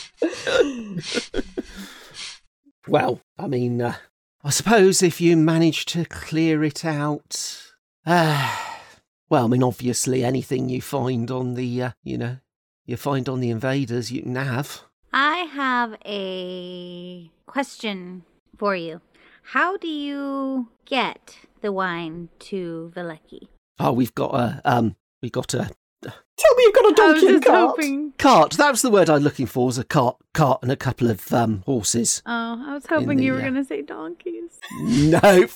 Well, 2.87 3.21
I 3.37 3.47
mean, 3.47 3.81
uh, 3.81 3.95
I 4.43 4.49
suppose 4.49 5.03
if 5.03 5.21
you 5.21 5.37
manage 5.37 5.85
to 5.87 6.05
clear 6.05 6.63
it 6.63 6.83
out. 6.83 7.61
Uh, 8.05 8.57
well, 9.29 9.45
I 9.45 9.47
mean, 9.47 9.63
obviously, 9.63 10.23
anything 10.23 10.67
you 10.67 10.81
find 10.81 11.29
on 11.29 11.53
the, 11.53 11.83
uh, 11.83 11.91
you 12.03 12.17
know, 12.17 12.37
you 12.85 12.97
find 12.97 13.29
on 13.29 13.39
the 13.39 13.51
invaders, 13.51 14.11
you 14.11 14.23
can 14.23 14.35
have. 14.35 14.81
I 15.13 15.37
have 15.53 15.95
a 16.05 17.29
question 17.45 18.23
for 18.57 18.75
you. 18.75 19.01
How 19.43 19.77
do 19.77 19.87
you 19.87 20.69
get 20.85 21.37
the 21.61 21.71
wine 21.71 22.29
to 22.39 22.91
Vallaki? 22.95 23.47
Oh, 23.79 23.91
we've 23.93 24.13
got 24.15 24.33
a, 24.33 24.61
um, 24.65 24.95
we 25.21 25.29
got 25.29 25.53
a 25.53 25.69
Tell 26.03 26.55
me 26.55 26.63
you've 26.63 26.73
got 26.73 26.85
a 26.85 26.87
was 26.87 26.95
donkey 26.95 27.27
and 27.27 27.35
just 27.35 27.45
cart. 27.45 27.69
hoping. 27.69 28.13
cart. 28.17 28.51
That 28.53 28.71
was 28.71 28.81
the 28.81 28.89
word 28.89 29.09
I 29.09 29.13
was 29.13 29.23
looking 29.23 29.45
for. 29.45 29.67
Was 29.67 29.77
a 29.77 29.83
cart, 29.83 30.17
cart, 30.33 30.59
and 30.63 30.71
a 30.71 30.75
couple 30.75 31.09
of 31.09 31.31
um 31.31 31.61
horses. 31.67 32.23
Oh, 32.25 32.63
I 32.67 32.73
was 32.73 32.85
hoping 32.87 33.17
the, 33.17 33.25
you 33.25 33.33
were 33.33 33.39
uh, 33.39 33.41
going 33.41 33.53
to 33.55 33.63
say 33.63 33.83
donkeys. 33.83 34.59
Nope. 34.81 35.51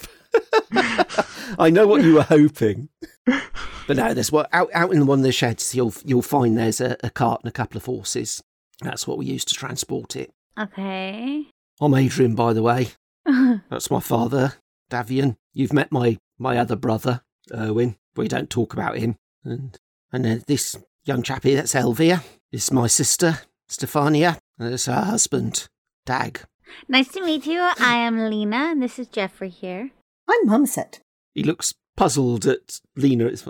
I 1.57 1.71
know 1.71 1.87
what 1.87 2.03
you 2.03 2.15
were 2.15 2.23
hoping, 2.23 2.89
but 3.25 3.97
no. 3.97 4.13
There's 4.13 4.31
what 4.31 4.49
out 4.53 4.69
out 4.73 4.93
in 4.93 5.07
one 5.07 5.19
of 5.19 5.23
the 5.23 5.31
sheds. 5.31 5.73
You'll 5.73 5.93
you'll 6.03 6.21
find 6.21 6.55
there's 6.57 6.81
a, 6.81 6.97
a 7.03 7.09
cart 7.09 7.41
and 7.43 7.49
a 7.49 7.53
couple 7.53 7.77
of 7.77 7.85
horses. 7.85 8.43
That's 8.81 9.07
what 9.07 9.17
we 9.17 9.25
use 9.25 9.45
to 9.45 9.55
transport 9.55 10.15
it. 10.15 10.31
Okay. 10.59 11.47
I'm 11.81 11.93
Adrian, 11.95 12.35
by 12.35 12.53
the 12.53 12.61
way. 12.61 12.89
That's 13.25 13.89
my 13.89 14.01
father, 14.01 14.55
Davian. 14.89 15.35
You've 15.53 15.73
met 15.73 15.91
my 15.91 16.17
my 16.37 16.57
other 16.57 16.75
brother, 16.75 17.21
Urwin. 17.51 17.95
We 18.15 18.27
don't 18.27 18.49
talk 18.49 18.73
about 18.73 18.97
him. 18.97 19.15
And 19.43 19.77
and 20.11 20.25
then 20.25 20.43
this 20.47 20.75
young 21.05 21.23
chap 21.23 21.43
here, 21.43 21.55
that's 21.57 21.73
Elvir. 21.73 22.23
This 22.51 22.65
is 22.65 22.71
my 22.71 22.87
sister, 22.87 23.39
Stefania. 23.69 24.37
And 24.57 24.69
there's 24.69 24.85
her 24.85 25.01
husband, 25.01 25.67
Dag. 26.05 26.41
nice 26.87 27.09
to 27.09 27.23
meet 27.23 27.45
you. 27.45 27.59
I 27.59 27.95
am 27.97 28.17
Lena, 28.29 28.71
and 28.71 28.81
this 28.81 28.97
is 28.99 29.07
Jeffrey 29.07 29.49
here. 29.49 29.91
I'm 30.29 30.47
Marmoset. 30.47 30.99
He 31.33 31.43
looks 31.43 31.73
puzzled 31.97 32.45
at 32.45 32.79
Lena. 32.95 33.27
Is 33.27 33.43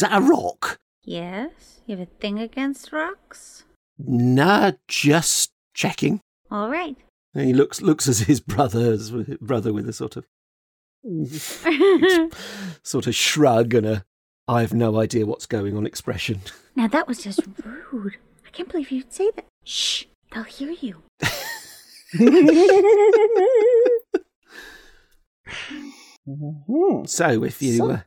that 0.00 0.16
a 0.16 0.20
rock? 0.20 0.78
Yes, 1.04 1.80
you 1.86 1.96
have 1.96 2.06
a 2.08 2.10
thing 2.20 2.38
against 2.38 2.92
rocks? 2.92 3.64
Nah, 3.98 4.72
just 4.88 5.52
checking. 5.74 6.20
All 6.50 6.68
right. 6.70 6.96
And 7.34 7.46
he 7.46 7.52
looks 7.52 7.80
looks 7.80 8.08
at 8.08 8.26
his 8.26 8.40
brother's 8.40 9.10
brother 9.40 9.72
with 9.72 9.88
a 9.88 9.92
sort 9.92 10.16
of 10.16 10.26
sort 12.82 13.06
of 13.06 13.14
shrug 13.14 13.74
and 13.74 13.86
a 13.86 14.04
I 14.46 14.60
have 14.62 14.72
no 14.74 14.98
idea 15.00 15.26
what's 15.26 15.46
going 15.46 15.76
on 15.76 15.84
expression. 15.86 16.40
now 16.76 16.86
that 16.88 17.06
was 17.06 17.18
just 17.22 17.40
rude. 17.92 18.16
I 18.46 18.50
can't 18.50 18.68
believe 18.70 18.90
you'd 18.90 19.12
say 19.12 19.30
that. 19.36 19.44
Shh, 19.64 20.04
they'll 20.32 20.44
hear 20.44 20.70
you. 20.80 21.02
So 27.06 27.42
if 27.44 27.62
you 27.62 27.76
So- 27.76 27.90
uh, 27.90 28.00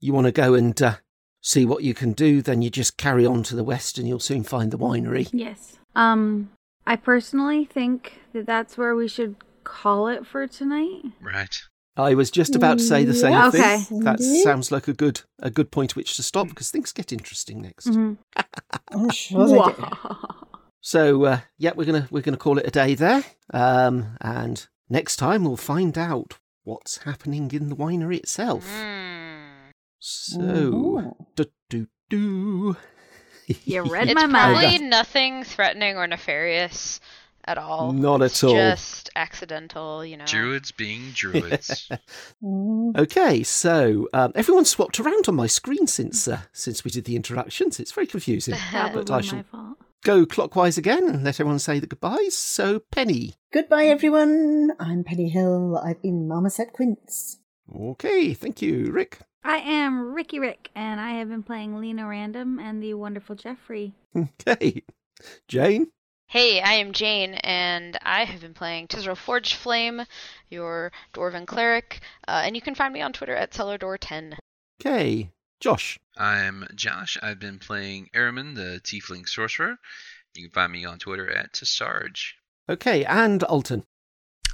you 0.00 0.12
want 0.12 0.26
to 0.26 0.32
go 0.32 0.54
and 0.54 0.80
uh, 0.80 0.96
see 1.42 1.64
what 1.64 1.82
you 1.82 1.94
can 1.94 2.12
do, 2.12 2.40
then 2.42 2.62
you 2.62 2.70
just 2.70 2.96
carry 2.96 3.26
on 3.26 3.42
to 3.44 3.56
the 3.56 3.64
west, 3.64 3.98
and 3.98 4.06
you'll 4.08 4.20
soon 4.20 4.42
find 4.44 4.70
the 4.70 4.78
winery. 4.78 5.28
Yes. 5.32 5.76
Um, 5.94 6.50
I 6.86 6.96
personally 6.96 7.64
think 7.64 8.20
that 8.32 8.46
that's 8.46 8.78
where 8.78 8.94
we 8.94 9.08
should 9.08 9.36
call 9.64 10.08
it 10.08 10.26
for 10.26 10.46
tonight. 10.46 11.02
Right. 11.20 11.56
I 11.98 12.14
was 12.14 12.30
just 12.30 12.54
about 12.54 12.78
to 12.78 12.84
say 12.84 13.04
the 13.04 13.12
same 13.12 13.32
Yeah. 13.32 13.50
thing. 13.50 14.00
That 14.00 14.20
Indeed. 14.20 14.42
sounds 14.44 14.70
like 14.70 14.86
a 14.88 14.92
good 14.92 15.22
a 15.40 15.50
good 15.50 15.70
point 15.70 15.92
at 15.92 15.96
which 15.96 16.16
to 16.16 16.22
stop 16.22 16.48
because 16.48 16.70
things 16.70 16.92
get 16.92 17.12
interesting 17.12 17.60
next. 17.60 17.88
Mm-hmm. 17.88 18.14
I'm 18.92 19.10
sure 19.10 19.46
they 19.48 19.54
do. 19.54 19.86
So 20.80 21.24
uh, 21.24 21.40
yeah, 21.58 21.72
we're 21.74 21.84
gonna 21.84 22.06
we're 22.10 22.22
gonna 22.22 22.36
call 22.36 22.56
it 22.58 22.66
a 22.66 22.70
day 22.70 22.94
there. 22.94 23.24
Um, 23.52 24.16
and 24.20 24.66
next 24.88 25.16
time 25.16 25.44
we'll 25.44 25.56
find 25.56 25.98
out 25.98 26.38
what's 26.62 26.98
happening 26.98 27.50
in 27.52 27.68
the 27.68 27.76
winery 27.76 28.16
itself. 28.16 28.64
Mm. 28.64 29.72
So 29.98 31.16
do 31.34 31.44
do 31.68 31.86
do. 32.08 32.76
You 33.64 33.82
read 33.92 34.08
It's 34.08 34.14
my 34.14 34.26
mind. 34.26 34.56
probably 34.60 34.78
nothing 34.86 35.42
threatening 35.44 35.96
or 35.96 36.06
nefarious 36.06 37.00
at 37.48 37.58
all. 37.58 37.92
Not 37.92 38.22
It's 38.22 38.44
at 38.44 38.48
all. 38.48 38.54
Just 38.54 39.10
accidental, 39.16 40.04
you 40.04 40.16
know. 40.16 40.26
Druids 40.26 40.70
being 40.70 41.10
druids. 41.14 41.88
Okay, 42.96 43.42
so 43.42 44.08
um, 44.12 44.32
everyone's 44.34 44.70
swapped 44.70 45.00
around 45.00 45.28
on 45.28 45.34
my 45.34 45.46
screen 45.46 45.86
since 45.86 46.28
uh, 46.28 46.40
since 46.52 46.84
we 46.84 46.90
did 46.90 47.04
the 47.04 47.16
introductions. 47.16 47.80
It's 47.80 47.92
very 47.92 48.06
confusing. 48.06 48.54
But 48.72 49.10
I 49.10 49.16
my 49.16 49.20
shall 49.22 49.42
fault. 49.42 49.78
go 50.04 50.24
clockwise 50.26 50.78
again 50.78 51.08
and 51.08 51.24
let 51.24 51.40
everyone 51.40 51.58
say 51.58 51.78
the 51.80 51.86
goodbyes. 51.86 52.36
So 52.36 52.80
Penny. 52.90 53.34
Goodbye, 53.52 53.86
everyone. 53.86 54.72
I'm 54.78 55.02
Penny 55.04 55.28
Hill. 55.28 55.80
I've 55.84 56.02
been 56.02 56.28
Marmoset 56.28 56.72
Quince. 56.72 57.38
Okay, 57.74 58.34
thank 58.34 58.62
you, 58.62 58.90
Rick. 58.92 59.18
I 59.44 59.58
am 59.58 60.14
Ricky 60.14 60.38
Rick, 60.38 60.70
and 60.74 61.00
I 61.00 61.12
have 61.18 61.28
been 61.28 61.42
playing 61.42 61.80
Lena 61.80 62.06
Random 62.06 62.58
and 62.58 62.82
the 62.82 62.94
wonderful 62.94 63.34
Jeffrey. 63.36 63.94
Okay, 64.16 64.82
Jane. 65.48 65.88
Hey, 66.30 66.60
I 66.60 66.74
am 66.74 66.92
Jane, 66.92 67.36
and 67.36 67.98
I 68.02 68.24
have 68.24 68.42
been 68.42 68.52
playing 68.52 68.88
Tisrel 68.88 69.16
Forgeflame, 69.16 70.04
your 70.50 70.92
Dwarven 71.14 71.46
cleric, 71.46 72.00
uh, 72.28 72.42
and 72.44 72.54
you 72.54 72.60
can 72.60 72.74
find 72.74 72.92
me 72.92 73.00
on 73.00 73.14
Twitter 73.14 73.34
at 73.34 73.52
Cellardor10. 73.52 74.36
Okay, 74.78 75.30
Josh. 75.58 75.98
I'm 76.18 76.66
Josh. 76.74 77.16
I've 77.22 77.38
been 77.38 77.58
playing 77.58 78.10
Ehrman, 78.14 78.56
the 78.56 78.78
Tiefling 78.84 79.26
Sorcerer. 79.26 79.78
You 80.34 80.42
can 80.42 80.52
find 80.52 80.70
me 80.70 80.84
on 80.84 80.98
Twitter 80.98 81.30
at 81.30 81.56
Sarge. 81.56 82.36
Okay, 82.68 83.06
and 83.06 83.42
Alton. 83.44 83.84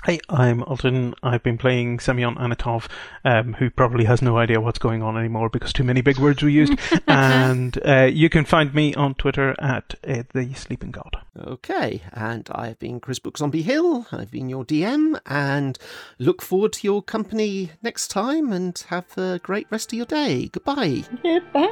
Hi, 0.07 0.20
I'm 0.28 0.62
Alton. 0.64 1.14
I've 1.22 1.42
been 1.42 1.57
playing 1.57 1.98
Semyon 1.98 2.34
Anatov, 2.34 2.88
um, 3.24 3.55
who 3.55 3.70
probably 3.70 4.05
has 4.05 4.20
no 4.20 4.36
idea 4.36 4.61
what's 4.61 4.78
going 4.78 5.02
on 5.02 5.16
anymore 5.16 5.48
because 5.48 5.72
too 5.72 5.82
many 5.82 6.02
big 6.02 6.18
words 6.18 6.42
were 6.42 6.50
used. 6.50 6.74
and 7.09 7.78
uh, 7.86 8.11
you 8.12 8.28
can 8.28 8.44
find 8.44 8.74
me 8.74 8.94
on 8.96 9.14
Twitter 9.14 9.57
at 9.59 9.94
uh, 10.07 10.24
the 10.34 10.52
Sleeping 10.52 10.90
God. 10.90 11.16
Okay, 11.40 12.02
and 12.12 12.46
I've 12.55 12.78
been 12.78 13.00
Chris 13.00 13.18
Book 13.18 13.38
Zombie 13.38 13.62
Hill. 13.62 14.07
I've 14.12 14.30
been 14.30 14.50
your 14.50 14.62
DM, 14.66 15.18
and 15.24 15.78
look 16.18 16.42
forward 16.42 16.74
to 16.74 16.86
your 16.86 17.02
company 17.02 17.70
next 17.82 18.09
time. 18.09 18.52
And 18.52 18.78
have 18.88 19.16
a 19.16 19.40
great 19.42 19.68
rest 19.70 19.90
of 19.94 19.96
your 19.96 20.05
day. 20.05 20.48
Goodbye. 20.48 21.05
Goodbye. 21.22 21.62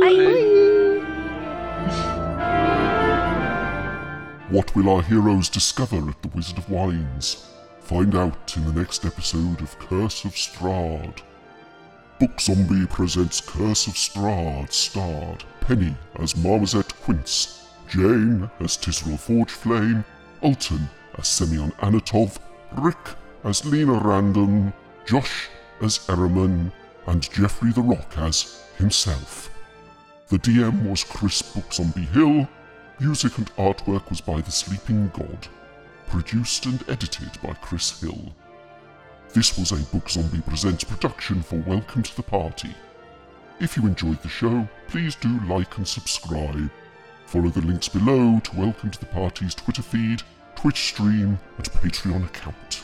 Bye. 0.00 0.98
What 4.50 4.74
will 4.74 4.88
our 4.88 5.02
heroes 5.02 5.48
discover 5.48 6.08
at 6.10 6.20
the 6.22 6.28
Wizard 6.34 6.58
of 6.58 6.68
Wines? 6.68 7.44
Find 7.88 8.14
out 8.14 8.54
in 8.54 8.66
the 8.66 8.78
next 8.78 9.06
episode 9.06 9.62
of 9.62 9.78
Curse 9.78 10.26
of 10.26 10.32
Strahd. 10.32 11.22
Book 12.20 12.38
Zombie 12.38 12.86
presents 12.86 13.40
Curse 13.40 13.86
of 13.86 13.94
Strahd, 13.94 14.70
starred 14.70 15.42
Penny 15.60 15.96
as 16.16 16.36
Marmoset 16.36 16.94
Quince, 17.00 17.66
Jane 17.88 18.50
as 18.60 18.76
Tisrel 18.76 19.16
Forgeflame, 19.16 20.04
Alton 20.42 20.86
as 21.16 21.28
Semyon 21.28 21.72
Anatov, 21.80 22.36
Rick 22.72 22.98
as 23.44 23.64
Lena 23.64 23.94
Random, 23.94 24.70
Josh 25.06 25.48
as 25.80 26.00
Eraman, 26.08 26.70
and 27.06 27.22
Jeffrey 27.32 27.72
the 27.72 27.80
Rock 27.80 28.18
as 28.18 28.66
himself. 28.76 29.50
The 30.26 30.38
DM 30.38 30.90
was 30.90 31.04
Chris 31.04 31.40
Book 31.40 31.72
Zombie 31.72 32.02
Hill. 32.02 32.46
Music 33.00 33.38
and 33.38 33.50
artwork 33.56 34.10
was 34.10 34.20
by 34.20 34.42
The 34.42 34.52
Sleeping 34.52 35.10
God. 35.14 35.48
Produced 36.10 36.64
and 36.64 36.82
edited 36.88 37.30
by 37.42 37.52
Chris 37.52 38.00
Hill. 38.00 38.32
This 39.34 39.58
was 39.58 39.72
a 39.72 39.76
Book 39.94 40.08
Zombie 40.08 40.40
Presents 40.40 40.82
production 40.82 41.42
for 41.42 41.56
Welcome 41.56 42.02
to 42.02 42.16
the 42.16 42.22
Party. 42.22 42.74
If 43.60 43.76
you 43.76 43.86
enjoyed 43.86 44.22
the 44.22 44.28
show, 44.28 44.66
please 44.86 45.14
do 45.16 45.38
like 45.40 45.76
and 45.76 45.86
subscribe. 45.86 46.70
Follow 47.26 47.50
the 47.50 47.60
links 47.60 47.88
below 47.88 48.40
to 48.40 48.56
Welcome 48.56 48.90
to 48.90 48.98
the 48.98 49.06
Party's 49.06 49.54
Twitter 49.54 49.82
feed, 49.82 50.22
Twitch 50.56 50.88
stream, 50.88 51.38
and 51.58 51.70
Patreon 51.72 52.24
account. 52.24 52.82